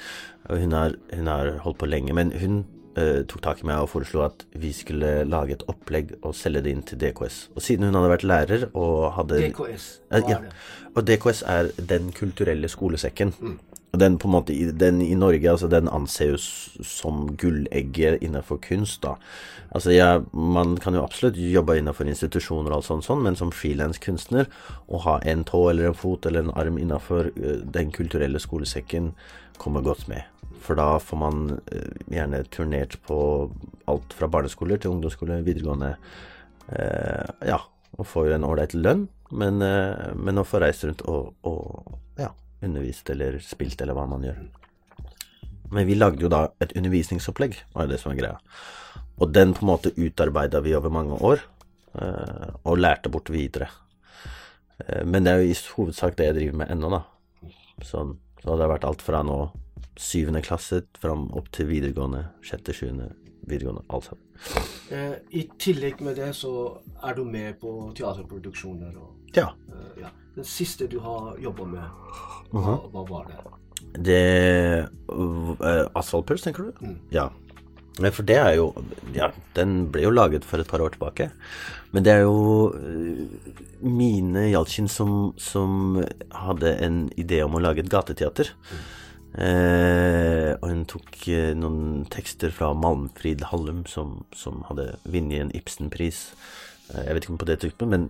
Og 0.49 0.65
hun 0.65 0.75
har, 0.75 1.53
holdt 1.63 1.79
på 1.79 1.87
lenge. 1.87 2.15
Men 2.17 2.35
hun 2.35 2.65
uh, 2.97 3.23
tok 3.29 3.41
tak 3.45 3.63
i 3.63 3.67
meg 3.69 3.83
og 3.83 3.89
foreslo 3.91 4.23
at 4.25 4.45
vi 4.59 4.71
skulle 4.75 5.21
lage 5.29 5.57
et 5.57 5.65
opplegg 5.71 6.15
og 6.21 6.35
selge 6.37 6.63
det 6.65 6.75
inn 6.75 6.85
til 6.87 7.01
DKS. 7.01 7.41
Og 7.55 7.65
siden 7.65 7.87
hun 7.87 7.97
hadde 7.99 8.13
vært 8.13 8.27
lærer 8.27 8.69
og 8.71 9.11
hadde 9.17 9.41
DKS, 9.47 9.89
hva 10.11 10.21
er 10.21 10.47
det? 10.47 10.55
Og 10.91 11.05
DKS 11.07 11.43
er 11.47 11.69
Den 11.91 12.11
kulturelle 12.15 12.67
skolesekken. 12.71 13.35
Mm. 13.39 13.59
Og 13.91 13.99
den 13.99 14.15
på 14.17 14.27
en 14.27 14.31
måte, 14.31 14.55
den 14.79 15.01
i 15.03 15.15
Norge, 15.19 15.49
altså 15.51 15.67
den 15.67 15.89
anses 15.91 16.45
som 16.87 17.25
gullegget 17.35 18.23
innenfor 18.23 18.61
kunst, 18.63 19.01
da. 19.03 19.17
Altså 19.75 19.91
ja, 19.91 20.21
man 20.31 20.77
kan 20.79 20.95
jo 20.95 21.03
absolutt 21.03 21.35
jobbe 21.35 21.75
innenfor 21.79 22.07
institusjoner 22.07 22.71
og 22.71 22.77
alt 22.79 22.87
sånt, 22.87 23.07
sånn, 23.07 23.23
men 23.25 23.35
som 23.39 23.51
frilanskunstner, 23.55 24.47
å 24.87 25.03
ha 25.03 25.19
en 25.27 25.43
tå 25.47 25.65
eller 25.73 25.91
en 25.91 25.97
fot 25.97 26.27
eller 26.27 26.45
en 26.45 26.55
arm 26.55 26.79
innenfor 26.79 27.33
uh, 27.35 27.57
Den 27.67 27.91
kulturelle 27.91 28.39
skolesekken 28.39 29.11
kommer 29.59 29.83
godt 29.83 30.07
med. 30.07 30.30
For 30.61 30.77
da 30.77 30.95
får 31.01 31.19
man 31.21 31.41
uh, 31.57 31.95
gjerne 32.11 32.43
turnert 32.53 32.97
på 33.07 33.17
alt 33.91 34.15
fra 34.17 34.29
barneskoler 34.31 34.81
til 34.81 34.93
ungdomsskole, 34.93 35.41
videregående. 35.47 35.95
Uh, 36.69 37.27
ja, 37.49 37.59
og 37.97 38.07
får 38.07 38.29
jo 38.29 38.37
en 38.37 38.47
ålreit 38.47 38.77
lønn, 38.77 39.07
men, 39.31 39.63
men 40.19 40.39
å 40.39 40.43
få 40.47 40.59
reist 40.59 40.83
rundt 40.83 41.03
og, 41.07 41.31
og 41.47 42.19
ja, 42.19 42.29
undervist 42.63 43.07
eller 43.11 43.37
spilt, 43.43 43.79
eller 43.83 43.95
hva 43.95 44.05
man 44.11 44.25
gjør. 44.27 44.39
Men 45.71 45.87
vi 45.87 45.95
lagde 45.95 46.23
jo 46.25 46.31
da 46.31 46.49
et 46.63 46.73
undervisningsopplegg, 46.75 47.55
var 47.73 47.87
det 47.87 48.01
som 48.01 48.11
var 48.11 48.19
greia. 48.19 48.39
Og 49.23 49.31
den 49.31 49.53
på 49.55 49.63
en 49.63 49.71
måte 49.71 49.93
utarbeida 49.95 50.59
vi 50.65 50.75
over 50.75 50.91
mange 50.91 51.15
år, 51.23 51.43
eh, 51.95 52.49
og 52.65 52.79
lærte 52.79 53.11
bort 53.13 53.31
videre. 53.31 53.69
Eh, 54.83 55.05
men 55.05 55.23
det 55.23 55.31
er 55.31 55.41
jo 55.41 55.53
i 55.53 55.59
hovedsak 55.77 56.17
det 56.17 56.27
jeg 56.27 56.37
driver 56.39 56.59
med 56.63 56.73
ennå, 56.75 56.91
da. 56.91 57.01
Så, 57.81 58.03
så 58.41 58.55
det 58.57 58.65
har 58.65 58.73
vært 58.73 58.87
alt 58.89 59.05
fra 59.05 59.23
nå 59.23 59.37
syvende 59.99 60.41
klasse 60.45 60.83
fram 61.01 61.27
opp 61.37 61.51
til 61.55 61.69
videregående, 61.69 62.25
sjette, 62.45 62.75
sjuende, 62.75 63.11
videregående, 63.47 63.83
alt 63.89 64.09
sammen. 64.09 64.27
Eh, 64.91 65.17
I 65.37 65.45
tillegg 65.61 66.01
med 66.05 66.17
det 66.19 66.31
så 66.37 66.53
er 67.03 67.17
du 67.17 67.23
med 67.27 67.59
på 67.61 67.91
teaterproduksjoner 67.97 68.95
og 68.97 69.17
Ja. 69.35 69.51
ja. 69.99 70.09
Den 70.35 70.47
siste 70.47 70.87
du 70.87 70.99
har 70.99 71.35
jobba 71.39 71.65
med, 71.65 71.83
hva, 72.51 72.77
hva, 72.91 73.03
var 73.09 73.27
det? 73.27 73.39
Det 73.91 74.87
uh, 75.11 75.87
Asfaltpuls, 75.95 76.43
tenker 76.45 76.69
du? 76.69 76.85
Mm. 76.85 76.97
Ja. 77.11 77.29
For 77.99 78.23
det 78.23 78.37
er 78.39 78.53
jo 78.55 78.69
Ja, 79.13 79.31
den 79.57 79.91
ble 79.91 80.05
jo 80.05 80.13
laget 80.13 80.45
for 80.47 80.63
et 80.63 80.69
par 80.71 80.79
år 80.79 80.95
tilbake. 80.95 81.31
Men 81.91 82.05
det 82.07 82.13
er 82.13 82.23
jo 82.23 82.71
uh, 82.71 83.51
Mine 83.83 84.47
Jalkin 84.51 84.87
som, 84.87 85.33
som, 85.37 85.99
hadde 86.31 86.77
en 86.79 87.03
idé 87.19 87.41
om 87.43 87.55
å 87.55 87.63
lage 87.63 87.83
et 87.83 87.91
gateteater. 87.91 88.53
Mm. 88.71 88.81
Eh, 89.31 90.51
og 90.59 90.65
hun 90.67 90.81
tok 90.91 91.21
eh, 91.31 91.53
noen 91.55 92.03
tekster 92.11 92.51
fra 92.51 92.73
Malmfrid 92.75 93.45
Hallum, 93.51 93.85
som, 93.87 94.25
som 94.35 94.65
hadde 94.67 94.89
vunnet 95.07 95.45
en 95.45 95.53
Ibsen-pris. 95.55 96.25
Eh, 96.91 97.05
jeg 97.05 97.15
vet 97.15 97.27
ikke 97.27 97.35
om 97.37 97.39
på 97.39 97.47
det 97.47 97.61
tidspunktet, 97.61 97.93
men 97.93 98.09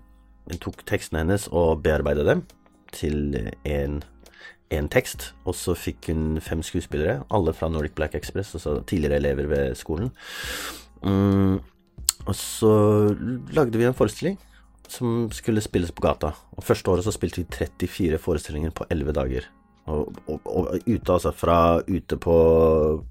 hun 0.49 0.63
tok 0.63 0.81
tekstene 0.89 1.21
hennes 1.21 1.45
og 1.53 1.83
bearbeidet 1.85 2.25
dem 2.25 2.45
til 2.91 3.37
en 3.67 4.89
tekst. 4.91 5.31
Og 5.45 5.55
så 5.55 5.77
fikk 5.77 6.09
hun 6.09 6.41
fem 6.43 6.63
skuespillere, 6.65 7.21
alle 7.29 7.53
fra 7.53 7.69
Nordic 7.69 7.93
Black 7.95 8.17
Express, 8.17 8.55
altså 8.57 8.79
tidligere 8.89 9.21
elever 9.21 9.47
ved 9.51 9.75
skolen. 9.77 10.09
Mm, 11.05 11.61
og 12.25 12.35
så 12.35 12.73
lagde 13.53 13.77
vi 13.77 13.85
en 13.85 13.97
forestilling 13.97 14.39
som 14.91 15.29
skulle 15.31 15.63
spilles 15.63 15.93
på 15.93 16.03
gata. 16.03 16.33
Og 16.57 16.65
første 16.65 16.91
året 16.91 17.05
så 17.05 17.13
spilte 17.15 17.41
vi 17.41 17.47
34 17.47 18.19
forestillinger 18.19 18.73
på 18.75 18.89
11 18.89 19.13
dager. 19.15 19.47
Og, 19.89 20.11
og, 20.27 20.41
og, 20.45 20.67
ute, 20.85 21.13
altså. 21.13 21.31
Fra 21.35 21.81
ute 21.87 22.17
på, 22.21 22.35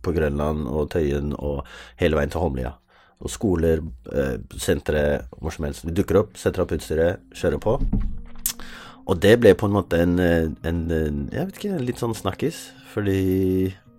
på, 0.02 0.14
Grønland 0.14 0.68
og 0.68 0.90
Tøyen 0.92 1.34
og 1.38 1.64
hele 2.00 2.18
veien 2.18 2.32
til 2.32 2.42
Holmlia 2.44 2.76
og 3.20 3.28
skoler, 3.28 3.82
eh, 4.16 4.38
sentre, 4.56 5.26
hvor 5.36 5.52
som 5.52 5.66
helst. 5.66 5.84
Vi 5.84 5.92
dukker 5.92 6.22
opp, 6.22 6.38
setter 6.40 6.62
opp 6.62 6.72
utstyret, 6.72 7.20
kjører 7.36 7.60
på. 7.60 7.74
Og 9.10 9.18
det 9.20 9.34
ble 9.42 9.52
på 9.58 9.68
en 9.68 9.74
måte 9.74 9.98
en, 10.00 10.14
en, 10.16 10.80
jeg 11.28 11.44
vet 11.50 11.58
ikke, 11.58 11.74
en 11.74 11.84
litt 11.84 12.00
sånn 12.00 12.16
snakkis, 12.16 12.62
fordi 12.94 13.20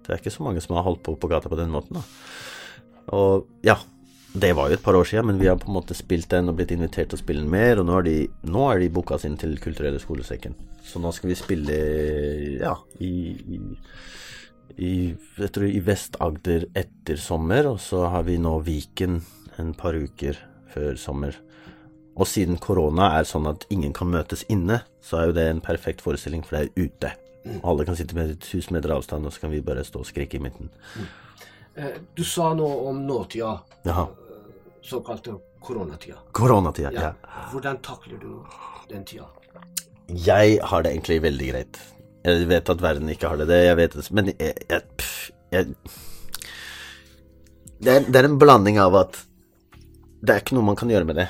det 0.01 0.09
er 0.09 0.21
ikke 0.21 0.33
så 0.33 0.45
mange 0.47 0.63
som 0.63 0.73
har 0.77 0.87
holdt 0.87 1.03
på 1.05 1.13
på 1.19 1.29
gata 1.29 1.51
på 1.51 1.59
den 1.59 1.69
måten. 1.73 1.99
da. 1.99 2.03
Og 3.13 3.45
ja, 3.65 3.77
det 4.33 4.53
var 4.55 4.69
jo 4.69 4.77
et 4.77 4.83
par 4.83 4.95
år 4.95 5.07
siden, 5.07 5.27
men 5.27 5.39
vi 5.41 5.49
har 5.49 5.59
på 5.59 5.67
en 5.67 5.75
måte 5.75 5.97
spilt 5.97 6.29
den 6.31 6.49
og 6.51 6.55
blitt 6.59 6.71
invitert 6.71 7.11
til 7.11 7.19
å 7.19 7.21
spille 7.21 7.43
den 7.43 7.51
mer, 7.51 7.81
og 7.81 7.89
nå 7.89 7.97
er 7.99 8.07
de, 8.07 8.15
nå 8.47 8.67
er 8.71 8.79
de 8.79 8.91
booka 8.93 9.19
inn 9.27 9.35
til 9.39 9.57
Kulturelle 9.59 9.99
skolesekken. 9.99 10.55
Så 10.87 11.01
nå 11.03 11.11
skal 11.15 11.33
vi 11.33 11.37
spille, 11.37 11.77
ja, 12.61 12.75
i, 13.03 13.11
i 13.35 13.61
i, 14.79 15.13
jeg 15.37 15.51
tror, 15.53 15.67
i 15.67 15.81
Vest-Agder 15.83 16.67
etter 16.77 17.19
sommer, 17.19 17.67
og 17.73 17.79
så 17.83 18.05
har 18.13 18.25
vi 18.27 18.37
nå 18.41 18.57
Viken 18.65 19.19
en 19.59 19.73
par 19.77 19.97
uker 19.97 20.37
før 20.71 20.95
sommer. 20.99 21.37
Og 22.15 22.27
siden 22.27 22.59
korona 22.61 23.11
er 23.17 23.27
sånn 23.27 23.49
at 23.49 23.65
ingen 23.73 23.93
kan 23.95 24.11
møtes 24.11 24.45
inne, 24.51 24.81
så 25.03 25.19
er 25.19 25.29
jo 25.29 25.37
det 25.37 25.47
en 25.49 25.63
perfekt 25.63 26.03
forestilling, 26.05 26.43
for 26.45 26.57
det 26.57 26.63
er 26.69 26.87
ute. 26.87 27.13
Mm. 27.45 27.59
Alle 27.67 27.87
kan 27.87 27.97
sitte 27.97 28.17
med 28.17 28.35
et 28.35 28.49
hus 28.53 28.69
meter 28.73 28.93
avstand, 28.95 29.25
og 29.25 29.33
så 29.33 29.45
kan 29.45 29.53
vi 29.53 29.63
bare 29.65 29.85
stå 29.87 30.03
og 30.03 30.09
skrike 30.09 30.37
i 30.37 30.43
midten. 30.43 30.71
Mm. 30.95 31.09
Eh, 31.81 31.99
du 32.17 32.23
sa 32.27 32.51
noe 32.57 32.81
om 32.91 33.05
nåtida. 33.07 33.55
Jaha. 33.87 34.09
Såkalte 34.81 35.35
koronatida. 35.61 36.17
Koronatida, 36.31 36.91
ja. 36.93 37.01
ja. 37.01 37.47
Hvordan 37.51 37.77
takler 37.85 38.17
du 38.21 38.45
den 38.89 39.05
tida? 39.05 39.27
Jeg 40.11 40.59
har 40.63 40.83
det 40.83 40.91
egentlig 40.91 41.21
veldig 41.23 41.49
greit. 41.51 41.81
Jeg 42.25 42.47
vet 42.49 42.69
at 42.69 42.81
verden 42.81 43.09
ikke 43.09 43.29
har 43.29 43.41
det, 43.41 43.47
det 43.49 43.61
jeg 43.63 43.77
vet 43.79 43.97
det, 43.97 44.07
men 44.13 44.31
jeg, 44.33 44.55
jeg, 44.69 44.81
pff, 44.97 45.29
jeg 45.53 45.69
det, 47.81 47.93
er, 47.93 48.03
det 48.05 48.19
er 48.19 48.27
en 48.27 48.37
blanding 48.41 48.77
av 48.81 48.97
at 48.99 49.21
det 50.21 50.33
er 50.33 50.43
ikke 50.43 50.57
noe 50.57 50.67
man 50.67 50.77
kan 50.77 50.91
gjøre 50.91 51.07
med 51.09 51.17
det, 51.17 51.27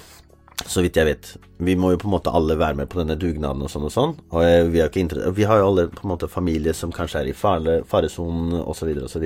så 0.68 0.84
vidt 0.84 0.98
jeg 1.00 1.08
vet. 1.08 1.30
Vi 1.64 1.78
må 1.80 1.94
jo 1.94 2.02
på 2.02 2.10
en 2.10 2.16
måte 2.18 2.34
alle 2.36 2.58
være 2.60 2.76
med 2.82 2.90
på 2.92 3.00
denne 3.00 3.16
dugnaden 3.20 3.64
og 3.64 3.72
sånn 3.72 3.88
og 3.88 3.94
sånn. 3.94 4.18
Og 4.34 4.44
jeg, 4.44 4.66
vi, 4.74 4.82
har 4.84 5.32
vi 5.38 5.48
har 5.48 5.62
jo 5.62 5.70
alle 5.70 5.88
på 5.94 6.04
en 6.04 6.12
måte 6.12 6.28
familie 6.32 6.74
som 6.76 6.92
kanskje 6.92 7.22
er 7.24 7.32
i 7.32 7.38
fare, 7.38 7.80
faresonen 7.88 8.60
osv. 8.60 8.92
osv. 9.08 9.26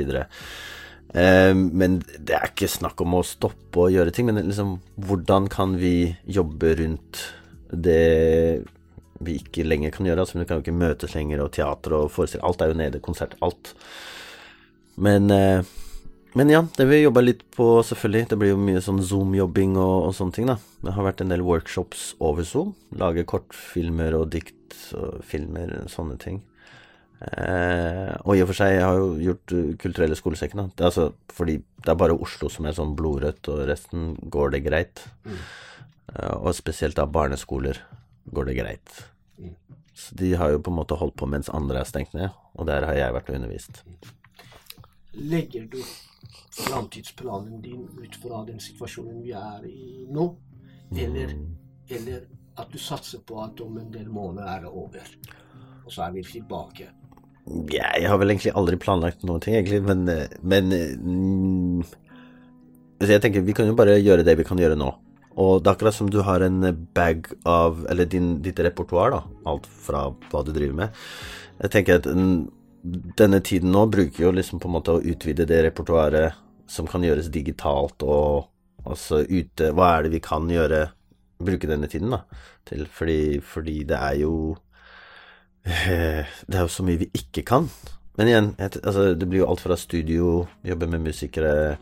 Eh, 1.16 1.54
men 1.56 2.02
det 2.20 2.36
er 2.36 2.50
ikke 2.50 2.70
snakk 2.72 3.00
om 3.06 3.16
å 3.16 3.26
stoppe 3.26 3.86
å 3.86 3.92
gjøre 3.94 4.12
ting, 4.16 4.28
men 4.28 4.42
liksom 4.44 4.78
hvordan 5.08 5.48
kan 5.52 5.78
vi 5.80 6.12
jobbe 6.28 6.76
rundt 6.82 7.24
det 7.72 8.66
vi 9.24 9.38
ikke 9.40 9.64
lenger 9.64 9.96
kan 9.96 10.10
gjøre? 10.10 10.26
Altså, 10.26 10.42
vi 10.42 10.50
kan 10.50 10.60
jo 10.60 10.66
ikke 10.66 10.76
møtes 10.76 11.16
lenger, 11.16 11.46
og 11.46 11.56
teater 11.56 11.96
og 11.96 12.12
forestillinger 12.14 12.50
Alt 12.50 12.62
er 12.66 12.72
jo 12.74 12.80
nede, 12.84 13.04
konsert, 13.04 13.40
alt. 13.46 13.74
Men 15.00 15.32
eh, 15.32 15.74
men 16.36 16.50
ja, 16.52 16.60
det 16.76 16.84
vi 16.90 16.98
jobba 17.00 17.22
litt 17.24 17.46
på, 17.56 17.66
selvfølgelig. 17.88 18.26
Det 18.28 18.38
blir 18.40 18.50
jo 18.50 18.60
mye 18.60 18.82
sånn 18.84 18.98
Zoom-jobbing 19.00 19.78
og, 19.80 20.10
og, 20.10 20.10
sånne 20.18 20.36
ting, 20.36 20.50
da. 20.50 20.58
Det 20.84 20.92
har 20.98 21.06
vært 21.08 21.22
en 21.24 21.30
del 21.32 21.46
workshops 21.48 22.10
over 22.20 22.44
Zoom. 22.44 22.74
Lage 23.00 23.24
kortfilmer 23.24 24.18
og 24.18 24.34
dikt 24.34 24.76
og 25.00 25.22
filmer, 25.24 25.72
sånne 25.88 26.20
ting. 26.20 26.42
Eh, 27.26 28.12
og 28.22 28.38
i 28.38 28.42
og 28.44 28.52
for 28.52 28.60
seg, 28.60 28.76
jeg 28.76 28.86
har 28.86 29.00
jo 29.00 29.08
gjort 29.18 29.54
uh, 29.56 29.70
Kulturelle 29.82 30.18
skolesekken, 30.18 30.62
da. 30.62 30.66
Det 30.78 30.86
altså 30.92 31.08
fordi 31.34 31.56
det 31.58 31.92
er 31.92 31.98
bare 31.98 32.18
Oslo 32.22 32.50
som 32.54 32.68
er 32.70 32.76
sånn 32.78 32.94
blodrødt, 32.98 33.50
og 33.50 33.64
resten 33.70 34.14
går 34.32 34.54
det 34.54 34.62
greit. 34.68 35.02
Mm. 35.26 35.40
Eh, 36.14 36.36
og 36.36 36.54
spesielt 36.58 36.98
da 37.00 37.08
barneskoler 37.10 37.82
går 38.36 38.50
det 38.50 38.58
greit. 38.60 38.98
Mm. 39.40 39.56
Så 39.96 40.18
de 40.20 40.34
har 40.38 40.54
jo 40.54 40.62
på 40.62 40.74
en 40.74 40.80
måte 40.82 40.98
holdt 41.00 41.18
på 41.18 41.30
mens 41.30 41.50
andre 41.50 41.82
er 41.82 41.90
stengt 41.90 42.14
ned, 42.18 42.30
og 42.54 42.70
der 42.70 42.86
har 42.86 43.00
jeg 43.00 43.16
vært 43.16 43.32
og 43.32 43.40
undervist. 43.40 43.82
Legger 45.16 45.66
du 45.72 45.80
framtidsplanen 46.56 47.62
din 47.64 47.88
ut 48.00 48.20
fra 48.22 48.44
den 48.48 48.60
situasjonen 48.64 49.24
vi 49.24 49.34
er 49.40 49.66
i 49.70 50.06
nå? 50.12 50.28
Eller, 50.96 51.34
eller 51.90 52.28
at 52.60 52.70
du 52.72 52.78
satser 52.80 53.24
på 53.26 53.40
at 53.44 53.60
om 53.64 53.80
en 53.82 53.90
del 53.92 54.12
måneder 54.12 54.52
er 54.52 54.62
det 54.68 54.70
over, 54.70 55.10
og 55.86 55.90
så 55.92 56.06
er 56.06 56.14
vi 56.16 56.24
tilbake? 56.28 56.92
Jeg 57.46 58.10
har 58.10 58.18
vel 58.18 58.34
egentlig 58.34 58.56
aldri 58.58 58.78
planlagt 58.82 59.26
noen 59.28 59.44
ting, 59.44 59.54
egentlig, 59.54 59.84
men, 59.86 60.08
men 60.42 60.72
altså 62.98 63.12
Jeg 63.14 63.22
tenker 63.22 63.46
vi 63.46 63.54
kan 63.54 63.70
jo 63.70 63.76
bare 63.78 64.00
gjøre 64.00 64.26
det 64.26 64.38
vi 64.40 64.48
kan 64.48 64.58
gjøre 64.62 64.78
nå. 64.80 64.90
Og 65.36 65.60
det 65.62 65.70
er 65.70 65.76
akkurat 65.76 65.98
som 65.98 66.10
du 66.10 66.22
har 66.26 66.42
en 66.46 66.64
bag 66.96 67.28
av 67.46 67.84
Eller 67.92 68.08
din, 68.10 68.38
ditt 68.42 68.60
repertoar, 68.64 69.12
da. 69.14 69.22
Alt 69.52 69.68
fra 69.68 70.08
hva 70.32 70.44
du 70.48 70.54
driver 70.56 70.78
med. 70.80 71.06
Jeg 71.62 71.74
tenker 71.76 72.00
at 72.00 72.10
denne 73.20 73.40
tiden 73.46 73.72
nå 73.74 73.86
bruker 73.90 74.28
jo 74.28 74.34
liksom 74.36 74.62
på 74.62 74.70
en 74.70 74.76
måte 74.78 74.96
å 74.96 75.02
utvide 75.02 75.48
det 75.50 75.64
repertoaret 75.66 76.42
som 76.70 76.88
kan 76.90 77.04
gjøres 77.06 77.32
digitalt, 77.34 78.02
og 78.02 78.50
altså 78.86 79.22
ute 79.26 79.72
Hva 79.74 79.92
er 79.96 80.06
det 80.06 80.16
vi 80.16 80.22
kan 80.24 80.50
gjøre, 80.50 80.88
bruke 81.46 81.70
denne 81.70 81.90
tiden 81.92 82.14
da, 82.14 82.24
til? 82.66 82.86
Fordi, 82.90 83.40
fordi 83.42 83.80
det 83.90 83.98
er 83.98 84.20
jo 84.22 84.34
Det 85.66 86.56
er 86.56 86.62
jo 86.62 86.72
så 86.72 86.86
mye 86.86 87.02
vi 87.02 87.10
ikke 87.18 87.46
kan. 87.48 87.70
Men 88.16 88.32
igjen, 88.32 88.50
altså, 88.62 89.10
det 89.18 89.28
blir 89.28 89.42
jo 89.44 89.50
alt 89.50 89.64
fra 89.64 89.76
studio, 89.80 90.46
jobbe 90.64 90.88
med 90.88 91.04
musikere, 91.10 91.78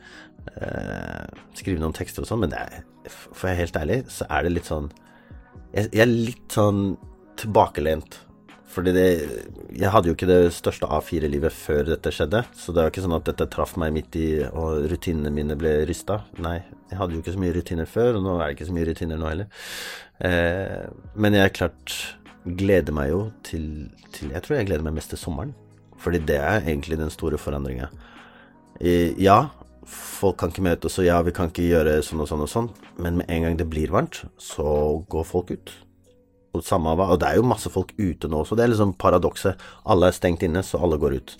eh, 0.55 1.41
skrive 1.57 1.81
noen 1.81 1.93
tekster 1.95 2.25
og 2.25 2.29
sånn, 2.29 2.45
men 2.45 2.55
er, 2.57 2.81
for 3.11 3.49
jeg 3.49 3.57
er 3.57 3.63
helt 3.65 3.79
ærlig, 3.83 3.99
så 4.11 4.27
er 4.29 4.45
det 4.45 4.53
litt 4.57 4.69
sånn 4.69 4.91
Jeg, 5.73 5.89
jeg 5.91 6.01
er 6.03 6.09
litt 6.09 6.53
sånn 6.53 6.81
tilbakelent 7.39 8.19
fordi 8.73 8.93
det 8.95 9.07
Jeg 9.77 9.91
hadde 9.93 10.09
jo 10.09 10.15
ikke 10.15 10.29
det 10.29 10.53
største 10.55 10.89
A4-livet 10.89 11.53
før 11.53 11.83
dette 11.91 12.09
skjedde, 12.13 12.43
så 12.57 12.73
det 12.73 12.81
er 12.81 12.87
jo 12.87 12.93
ikke 12.93 13.03
sånn 13.05 13.15
at 13.19 13.27
dette 13.29 13.47
traff 13.53 13.75
meg 13.81 13.93
midt 13.93 14.17
i 14.17 14.27
og 14.49 14.87
rutinene 14.89 15.29
mine 15.33 15.57
ble 15.59 15.75
rysta. 15.89 16.23
Nei, 16.41 16.55
jeg 16.89 16.97
hadde 16.97 17.13
jo 17.13 17.21
ikke 17.21 17.35
så 17.35 17.41
mye 17.43 17.53
rutiner 17.53 17.89
før, 17.89 18.17
og 18.17 18.25
nå 18.25 18.35
er 18.39 18.47
det 18.47 18.55
ikke 18.57 18.69
så 18.69 18.75
mye 18.77 18.87
rutiner 18.89 19.21
nå 19.21 19.29
heller. 19.29 19.67
Eh, 20.29 20.89
men 21.13 21.37
jeg 21.37 21.49
er 21.49 21.55
klart 21.57 21.95
gleder 22.45 22.95
meg 22.95 23.11
jo 23.11 23.25
til, 23.45 23.89
til, 24.11 24.31
Jeg 24.33 24.43
tror 24.43 24.57
jeg 24.57 24.67
gleder 24.67 24.85
meg 24.85 24.97
mest 24.97 25.13
til 25.13 25.21
sommeren. 25.21 25.53
Fordi 26.03 26.19
det 26.19 26.39
er 26.39 26.65
egentlig 26.65 26.97
den 26.99 27.11
store 27.13 27.37
forandringa. 27.39 27.87
Ja, 28.81 29.53
folk 29.87 30.37
kan 30.39 30.51
ikke 30.51 30.65
møtes, 30.65 30.97
og 30.99 31.07
ja, 31.07 31.21
vi 31.23 31.31
kan 31.35 31.51
ikke 31.51 31.67
gjøre 31.69 31.97
sånn 32.03 32.23
og 32.23 32.29
sånn 32.29 32.43
og 32.43 32.51
sånn, 32.51 32.69
men 32.99 33.19
med 33.19 33.31
en 33.31 33.45
gang 33.45 33.57
det 33.59 33.67
blir 33.71 33.93
varmt, 33.93 34.23
så 34.41 34.65
går 35.11 35.27
folk 35.27 35.53
ut. 35.53 35.73
Og, 36.53 36.61
samme, 36.65 36.93
og 36.93 37.17
det 37.21 37.29
er 37.29 37.39
jo 37.39 37.47
masse 37.49 37.71
folk 37.73 37.95
ute 37.97 38.29
nå 38.29 38.43
også. 38.43 38.57
Det 38.57 38.65
er 38.65 38.73
liksom 38.73 38.93
paradokset. 39.01 39.61
Alle 39.89 40.11
er 40.11 40.17
stengt 40.17 40.43
inne, 40.45 40.61
så 40.65 40.81
alle 40.85 40.99
går 41.01 41.17
ut. 41.17 41.33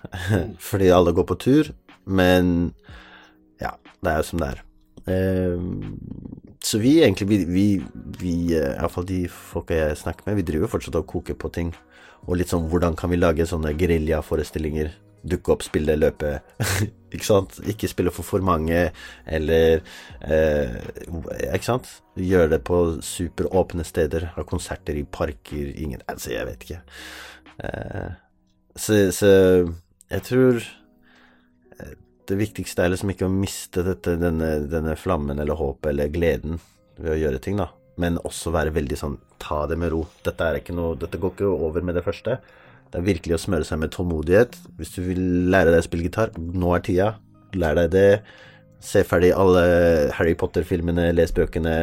Fordi 0.68 0.90
alle 0.92 1.14
går 1.16 1.28
på 1.30 1.38
tur. 1.40 1.70
Men 2.04 2.72
ja, 3.62 3.72
det 4.02 4.12
er 4.12 4.20
jo 4.20 4.28
som 4.28 4.42
det 4.42 4.50
er. 4.52 4.60
Så 6.62 6.78
vi 6.78 7.00
egentlig, 7.02 7.28
vi, 7.28 7.38
vi, 7.44 7.66
vi 8.20 8.34
eh, 8.54 8.76
iallfall 8.76 9.06
de 9.08 9.24
folka 9.30 9.74
jeg 9.74 10.02
snakker 10.04 10.28
med, 10.28 10.38
vi 10.38 10.46
driver 10.46 10.70
fortsatt 10.70 11.00
og 11.00 11.08
koker 11.10 11.38
på 11.38 11.50
ting. 11.54 11.72
Og 12.28 12.36
litt 12.38 12.52
sånn 12.52 12.68
hvordan 12.70 12.94
kan 12.98 13.10
vi 13.10 13.18
lage 13.18 13.48
sånne 13.50 13.74
geriljaforestillinger 13.74 14.92
dukke 15.22 15.54
opp, 15.54 15.64
spille, 15.66 15.96
løpe. 15.98 16.36
ikke 17.14 17.26
sant? 17.26 17.58
Ikke 17.70 17.90
spille 17.90 18.12
for 18.14 18.26
for 18.26 18.44
mange, 18.44 18.88
eller 19.26 19.82
eh, 20.22 20.78
Ikke 21.52 21.66
sant? 21.66 21.90
Gjøre 22.18 22.56
det 22.56 22.62
på 22.66 22.80
superåpne 23.06 23.86
steder. 23.86 24.32
Ha 24.36 24.46
konserter 24.48 24.98
i 24.98 25.04
parker. 25.04 25.72
Ingen 25.76 26.02
Altså, 26.10 26.32
jeg 26.34 26.48
vet 26.50 26.66
ikke. 26.66 26.82
Eh, 27.62 28.12
så, 28.76 29.02
så, 29.14 29.32
jeg 30.10 30.26
tror 30.28 30.62
det 32.30 32.38
viktigste 32.38 32.84
er 32.84 32.92
liksom 32.92 33.12
ikke 33.12 33.26
å 33.28 33.34
miste 33.34 33.84
dette, 33.86 34.16
denne, 34.20 34.54
denne 34.70 34.94
flammen 34.98 35.40
eller 35.42 35.58
håpet 35.58 35.90
eller 35.90 36.12
gleden 36.12 36.60
ved 36.98 37.14
å 37.16 37.18
gjøre 37.18 37.40
ting, 37.42 37.58
da. 37.60 37.70
Men 38.00 38.20
også 38.22 38.52
være 38.54 38.72
veldig 38.74 38.98
sånn 38.98 39.18
ta 39.42 39.64
det 39.68 39.78
med 39.80 39.92
ro. 39.92 40.04
Dette, 40.24 40.52
noe, 40.74 40.94
dette 41.00 41.20
går 41.20 41.34
ikke 41.34 41.50
over 41.50 41.84
med 41.84 41.98
det 41.98 42.04
første. 42.06 42.38
Det 42.92 43.00
er 43.00 43.08
virkelig 43.08 43.36
å 43.38 43.42
smøre 43.46 43.66
seg 43.66 43.80
med 43.82 43.92
tålmodighet. 43.94 44.56
Hvis 44.78 44.94
du 44.96 45.02
vil 45.06 45.22
lære 45.52 45.72
deg 45.72 45.82
å 45.82 45.86
spille 45.86 46.08
gitar, 46.08 46.32
nå 46.36 46.74
er 46.76 46.84
tida. 46.86 47.10
Lær 47.56 47.78
deg 47.80 47.92
det. 47.94 48.08
Se 48.82 49.04
ferdig 49.06 49.32
alle 49.36 49.62
Harry 50.18 50.34
Potter-filmene, 50.38 51.10
les 51.16 51.32
bøkene. 51.34 51.76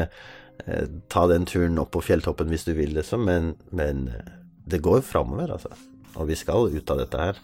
Eh, 0.65 0.85
ta 1.11 1.25
den 1.31 1.47
turen 1.49 1.79
opp 1.81 1.93
på 1.95 2.03
fjelltoppen 2.05 2.51
hvis 2.51 2.67
du 2.67 2.75
vil, 2.77 2.93
liksom. 2.97 3.25
Men, 3.25 3.55
men 3.75 4.07
eh, 4.13 4.35
det 4.69 4.83
går 4.85 5.01
framover, 5.05 5.55
altså. 5.57 5.73
Og 6.15 6.29
vi 6.29 6.37
skal 6.37 6.69
ut 6.73 6.93
av 6.93 7.01
dette 7.01 7.25
her. 7.25 7.41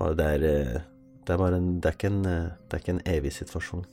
Og 0.00 0.16
det 0.18 0.30
er, 0.38 0.48
eh, 0.48 0.82
det 1.26 1.34
er 1.34 1.40
bare 1.40 1.56
en 1.56 1.80
det 1.80 1.88
er, 1.88 1.96
ikke 1.96 2.12
en 2.12 2.24
det 2.24 2.72
er 2.76 2.82
ikke 2.82 2.96
en 2.96 3.04
evig 3.06 3.32
situasjon. 3.32 3.84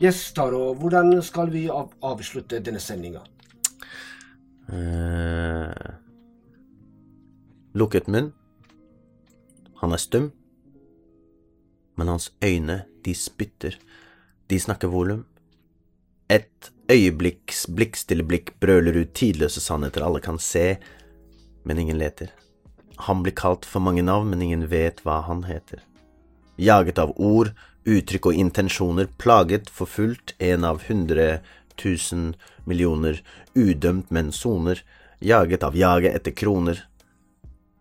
Yes, 0.00 0.32
Taro. 0.32 0.72
Hvordan 0.80 1.18
skal 1.20 1.50
vi 1.52 1.66
av 1.68 1.90
avslutte 2.00 2.56
denne 2.64 2.80
sendinga? 2.80 3.20
Eh, 4.72 5.90
lukket 7.76 8.08
munn. 8.08 8.30
Han 9.82 9.92
er 9.92 10.00
stum. 10.00 10.30
Men 12.00 12.08
hans 12.08 12.30
øyne, 12.40 12.78
de 13.04 13.14
spytter. 13.14 13.76
De 14.48 14.60
snakker 14.60 14.88
volum. 14.88 15.26
Et 16.32 16.72
øyeblikks 16.90 17.64
blikkstille 17.70 18.26
blikk 18.26 18.54
brøler 18.60 18.98
ut 19.00 19.14
tidløse 19.14 19.62
sannheter 19.62 20.04
alle 20.04 20.20
kan 20.24 20.38
se, 20.42 20.76
men 21.64 21.78
ingen 21.78 21.98
leter. 22.00 22.32
Han 23.06 23.22
blir 23.22 23.36
kalt 23.36 23.64
for 23.64 23.80
mange 23.80 24.02
navn, 24.02 24.28
men 24.30 24.42
ingen 24.42 24.66
vet 24.70 25.00
hva 25.04 25.20
han 25.24 25.44
heter. 25.48 25.80
Jaget 26.60 26.98
av 27.00 27.14
ord, 27.16 27.54
uttrykk 27.88 28.28
og 28.28 28.42
intensjoner, 28.42 29.08
plaget, 29.18 29.70
forfulgt, 29.72 30.34
en 30.38 30.66
av 30.68 30.82
hundre 30.88 31.40
tusen 31.80 32.34
millioner, 32.68 33.22
udømt, 33.54 34.10
men 34.10 34.32
soner, 34.32 34.82
jaget 35.20 35.64
av 35.64 35.76
jaget 35.76 36.16
etter 36.18 36.36
kroner. 36.36 36.82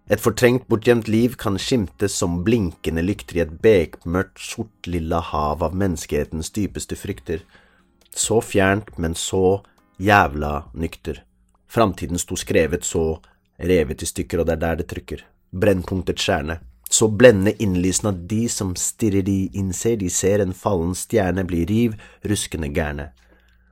Et 0.10 0.22
fortrengt, 0.22 0.66
bortgjemt 0.72 1.08
liv 1.12 1.36
kan 1.38 1.60
skimtes 1.62 2.16
som 2.18 2.40
blinkende 2.46 3.04
lykter 3.06 3.38
i 3.38 3.44
et 3.44 3.58
bekmørkt, 3.62 4.40
sort-lilla 4.42 5.20
hav 5.22 5.62
av 5.66 5.76
menneskehetens 5.78 6.50
dypeste 6.56 6.98
frykter. 6.98 7.44
Så 8.16 8.42
fjernt, 8.42 8.98
men 8.98 9.16
så 9.16 9.62
jævla 9.98 10.70
nykter. 10.74 11.24
Framtiden 11.70 12.20
sto 12.20 12.36
skrevet 12.40 12.84
så 12.84 13.20
revet 13.60 14.04
i 14.04 14.10
stykker, 14.10 14.42
og 14.42 14.50
det 14.50 14.58
er 14.58 14.64
der 14.64 14.82
det 14.82 14.90
trykker. 14.90 15.24
Brennpunktets 15.52 16.24
stjerne 16.24 16.60
så 16.90 17.08
blendende 17.08 17.54
innlysende 17.62 18.16
at 18.16 18.22
de 18.30 18.48
som 18.50 18.74
stirrer 18.76 19.22
de 19.22 19.50
innser 19.54 20.00
de 20.02 20.10
ser 20.10 20.42
en 20.42 20.56
fallen 20.58 20.96
stjerne 20.98 21.44
bli 21.46 21.62
riv 21.70 21.94
ruskende 22.26 22.72
gærne. 22.74 23.12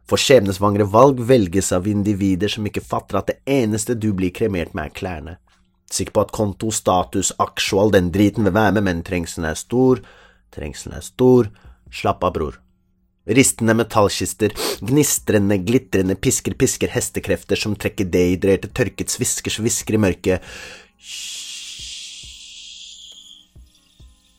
For 0.08 0.22
skjebnesvangre 0.22 0.86
valg 0.94 1.20
velges 1.28 1.72
av 1.76 1.88
individer 1.90 2.52
som 2.52 2.68
ikke 2.70 2.86
fatter 2.86 3.18
at 3.20 3.32
det 3.32 3.40
eneste 3.50 3.98
du 3.98 4.12
blir 4.14 4.32
kremert 4.32 4.76
med, 4.78 4.92
er 4.92 4.96
klærne. 5.00 5.34
Sikker 5.92 6.14
på 6.14 6.24
at 6.28 6.36
konto, 6.36 6.70
status, 6.72 7.34
aksjo, 7.42 7.82
all 7.82 7.92
den 7.96 8.12
driten 8.14 8.46
vil 8.46 8.56
være 8.56 8.78
med, 8.78 8.86
men 8.86 9.04
trengselen 9.08 9.50
er 9.50 9.58
stor, 9.60 10.04
trengselen 10.54 10.96
er 11.00 11.04
stor, 11.04 11.50
Slapp 11.88 12.24
av, 12.24 12.34
bror. 12.36 12.58
Ristende 13.28 13.76
metallkister, 13.76 14.54
gnistrende, 14.88 15.58
glitrende 15.68 16.16
pisker, 16.16 16.56
pisker, 16.56 16.92
hestekrefter 16.94 17.60
som 17.60 17.76
trekker 17.76 18.08
dehydrerte, 18.14 18.70
tørket 18.72 19.12
svisker, 19.12 19.52
svisker 19.52 19.98
i 19.98 20.02
mørket. 20.02 20.54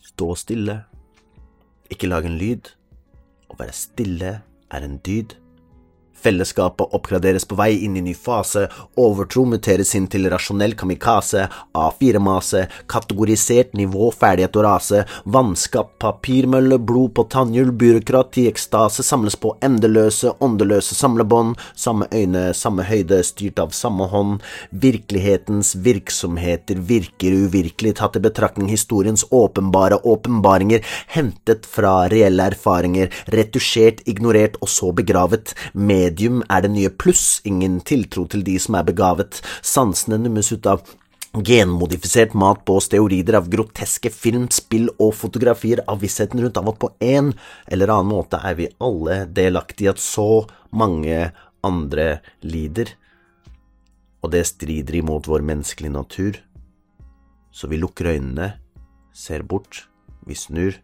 Stå 0.09 0.31
stille. 0.41 0.81
Ikke 1.93 2.09
lag 2.09 2.25
en 2.29 2.39
lyd. 2.41 2.73
Å 3.53 3.59
være 3.61 3.77
stille 3.77 4.33
er 4.41 4.89
en 4.89 4.97
dyd. 5.05 5.37
Fellesskapet 6.23 6.95
oppgraderes 6.97 7.47
på 7.49 7.57
vei 7.59 7.71
inn 7.87 7.97
i 7.97 8.03
ny 8.03 8.15
fase, 8.15 8.67
overtro 8.99 9.45
muteres 9.47 9.95
inn 9.95 10.09
til 10.11 10.27
rasjonell 10.33 10.75
kamikaze, 10.79 11.45
A4-mase, 11.79 12.65
kategorisert 12.91 13.75
nivå, 13.79 14.11
ferdighet 14.11 14.57
og 14.59 14.67
rase, 14.67 15.05
vannskap, 15.25 15.93
papirmølle, 16.03 16.81
blod 16.83 17.15
på 17.15 17.27
tannhjul, 17.33 17.71
byråkrati, 17.79 18.49
ekstase, 18.51 19.05
samles 19.07 19.39
på 19.39 19.55
endeløse, 19.65 20.33
åndeløse 20.45 20.99
samlebånd, 20.99 21.55
samme 21.79 22.09
øyne, 22.15 22.49
samme 22.57 22.87
høyde, 22.89 23.21
styrt 23.27 23.63
av 23.63 23.75
samme 23.77 24.09
hånd, 24.11 24.43
virkelighetens 24.71 25.75
virksomheter 25.87 26.83
virker 26.91 27.37
uvirkelig, 27.45 27.95
tatt 28.01 28.19
i 28.19 28.25
betraktning 28.25 28.71
historiens 28.73 29.27
åpenbare 29.31 30.01
åpenbaringer, 30.03 30.83
hentet 31.15 31.67
fra 31.69 32.09
reelle 32.11 32.51
erfaringer, 32.51 33.13
retusjert, 33.35 34.03
ignorert 34.11 34.59
og 34.63 34.71
så 34.73 34.91
begravet, 34.97 35.55
med 35.75 36.08
medium 36.09 36.43
er 36.49 36.65
det 36.65 36.73
nye 36.73 36.91
pluss, 36.91 37.41
ingen 37.45 37.81
tiltro 37.81 38.27
til 38.27 38.45
de 38.47 38.57
som 38.61 38.79
er 38.79 38.87
begavet, 38.89 39.43
sansene 39.63 40.19
nummes 40.21 40.51
ut 40.53 40.67
av 40.67 40.83
genmodifisert 41.45 42.35
mat 42.35 42.65
på 42.67 42.79
steorider 42.81 43.37
av 43.39 43.51
groteske 43.53 44.11
film, 44.11 44.49
spill 44.51 44.89
og 44.97 45.13
fotografier 45.15 45.83
av 45.87 46.01
vissheten 46.03 46.41
rundt 46.43 46.57
av 46.57 46.71
at 46.73 46.81
på 46.81 46.91
en 47.05 47.35
eller 47.69 47.93
annen 47.93 48.15
måte 48.15 48.41
er 48.41 48.57
vi 48.59 48.71
alle 48.81 49.27
delaktige 49.27 49.89
i 49.89 49.93
at 49.93 50.03
så 50.03 50.47
mange 50.71 51.29
andre 51.65 52.09
lider, 52.43 52.95
og 54.23 54.33
det 54.33 54.47
strider 54.49 54.99
imot 54.99 55.29
vår 55.31 55.45
menneskelige 55.47 55.95
natur. 55.95 56.41
Så 57.53 57.69
vi 57.71 57.79
lukker 57.79 58.11
øynene, 58.15 58.55
ser 59.15 59.45
bort, 59.47 59.87
vi 60.27 60.35
snur. 60.35 60.75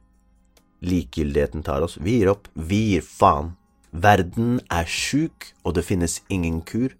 Likegyldigheten 0.84 1.64
tar 1.64 1.82
oss, 1.82 1.96
vi 1.98 2.18
gir 2.20 2.30
opp, 2.34 2.50
vi 2.54 2.80
gir 2.92 3.04
faen. 3.06 3.54
Verden 3.94 4.58
er 4.74 4.88
sjuk, 4.90 5.52
og 5.62 5.76
det 5.76 5.84
finnes 5.86 6.18
ingen 6.28 6.62
kur. 6.66 6.90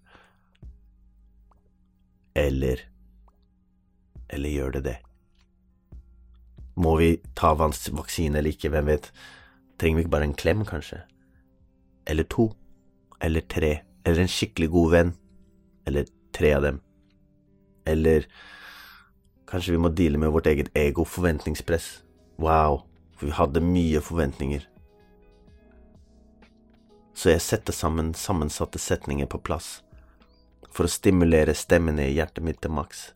Eller 2.35 2.87
Eller 4.31 4.51
gjør 4.51 4.71
det 4.71 4.85
det? 4.85 4.97
Må 6.77 6.97
vi 6.99 7.17
ta 7.37 7.53
vaksine 7.55 8.39
eller 8.39 8.51
ikke, 8.51 8.69
hvem 8.69 8.87
vet? 8.87 9.13
Trenger 9.79 9.97
vi 9.97 10.03
ikke 10.03 10.11
bare 10.11 10.25
en 10.25 10.35
klem, 10.35 10.65
kanskje? 10.65 11.01
Eller 12.07 12.25
to? 12.25 12.53
Eller 13.21 13.41
tre? 13.41 13.83
Eller 14.05 14.23
en 14.23 14.31
skikkelig 14.31 14.71
god 14.71 14.91
venn? 14.91 15.15
Eller 15.87 16.05
tre 16.33 16.53
av 16.55 16.63
dem? 16.63 16.81
Eller 17.87 18.27
kanskje 19.47 19.75
vi 19.75 19.83
må 19.83 19.89
deale 19.89 20.19
med 20.19 20.31
vårt 20.31 20.47
eget 20.47 20.71
ego, 20.75 21.05
forventningspress? 21.05 22.05
Wow, 22.39 22.87
for 23.17 23.27
vi 23.27 23.33
hadde 23.33 23.61
mye 23.61 24.01
forventninger 24.01 24.67
så 27.15 27.31
jeg 27.31 27.43
setter 27.43 27.73
sammen 27.73 28.13
sammensatte 28.19 28.79
setninger 28.83 29.31
på 29.31 29.41
plass, 29.47 29.83
for 30.75 30.87
å 30.89 30.93
stimulere 30.93 31.55
stemmene 31.55 32.09
i 32.09 32.17
hjertet 32.17 32.45
mitt 32.45 32.61
til 32.63 32.75
maks. 32.75 33.13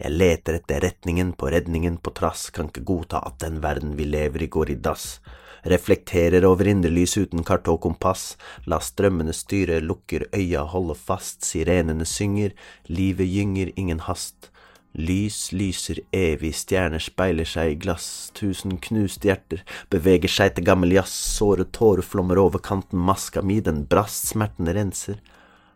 Jeg 0.00 0.10
leter 0.10 0.56
etter 0.58 0.80
retningen 0.82 1.34
på 1.38 1.52
redningen 1.54 2.00
på 2.02 2.10
trass, 2.18 2.48
kan 2.50 2.70
ikke 2.70 2.86
godta 2.88 3.20
at 3.28 3.38
den 3.44 3.60
verden 3.62 3.94
vi 3.98 4.08
lever 4.08 4.42
i 4.42 4.50
går 4.50 4.72
i 4.74 4.78
dass. 4.80 5.20
Reflekterer 5.64 6.44
over 6.44 6.68
indrelys 6.68 7.14
uten 7.16 7.44
kart 7.46 7.68
og 7.72 7.78
kompass, 7.84 8.34
la 8.68 8.80
strømmene 8.82 9.32
styre, 9.32 9.78
lukker 9.80 10.26
øya, 10.34 10.64
holder 10.72 10.98
fast, 10.98 11.44
sirenene 11.46 12.04
synger, 12.08 12.52
livet 12.90 13.30
gynger, 13.30 13.70
ingen 13.80 14.02
hast. 14.08 14.50
Lys 14.94 15.48
lyser 15.52 15.98
evig, 16.14 16.52
stjerner 16.54 17.02
speiler 17.02 17.48
seg 17.48 17.72
i 17.72 17.78
glass, 17.82 18.30
tusen 18.38 18.76
knuste 18.78 19.26
hjerter 19.26 19.64
beveger 19.90 20.30
seg 20.30 20.52
til 20.54 20.68
gammel 20.68 20.94
jazz, 20.94 21.10
såre 21.10 21.66
tårer 21.66 22.06
flommer 22.06 22.38
over 22.38 22.62
kanten, 22.62 23.02
maska 23.02 23.42
mi, 23.42 23.58
den 23.58 23.82
brast, 23.90 24.30
smerten 24.30 24.70
renser, 24.70 25.18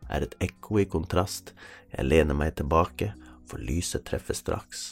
er 0.07 0.23
et 0.23 0.39
ekko 0.47 0.79
i 0.79 0.87
kontrast, 0.87 1.51
jeg 1.91 2.07
lener 2.07 2.39
meg 2.39 2.55
tilbake, 2.61 3.11
for 3.51 3.59
lyset 3.59 4.07
treffer 4.07 4.39
straks. 4.39 4.87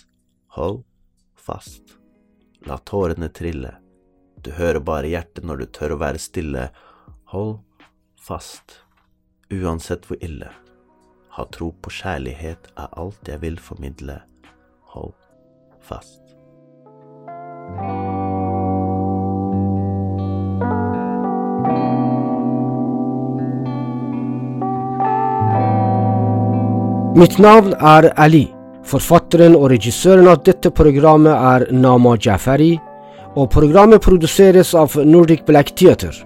Hold 0.59 0.83
fast, 1.39 1.95
la 2.67 2.81
tårene 2.83 3.31
trille, 3.31 3.77
du 4.43 4.51
hører 4.59 4.83
bare 4.83 5.15
hjertet 5.15 5.47
når 5.47 5.63
du 5.63 5.67
tør 5.71 5.95
å 5.95 6.03
være 6.03 6.19
stille, 6.19 6.69
hold 7.31 7.61
fast, 8.19 8.81
uansett 9.55 10.11
hvor 10.11 10.19
ille. 10.19 10.51
Ha 11.37 11.45
tro 11.53 11.67
på 11.85 11.91
kjærlighet 11.93 12.71
er 12.81 12.93
alt 12.97 13.29
jeg 13.29 13.43
vil 13.43 13.59
formidle. 13.61 14.15
Hold 14.95 15.13
fast. 15.85 16.23
Mitt 27.17 27.37
navn 27.39 27.75
er 27.81 28.11
Ali. 28.17 28.47
Forfatteren 28.87 29.59
og 29.59 29.69
regissøren 29.75 30.29
av 30.33 30.41
dette 30.47 30.71
programmet 30.73 31.37
er 31.37 31.69
Nama 31.75 32.17
Jafari, 32.17 32.79
og 33.37 33.51
programmet 33.53 34.01
produseres 34.01 34.73
av 34.73 34.97
Nordic 35.05 35.45
Black 35.45 35.77
Theater. 35.77 36.17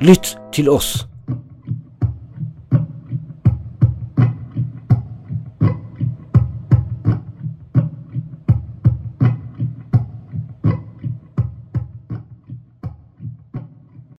Lytt 0.00 0.38
til 0.52 0.72
oss. 0.72 1.02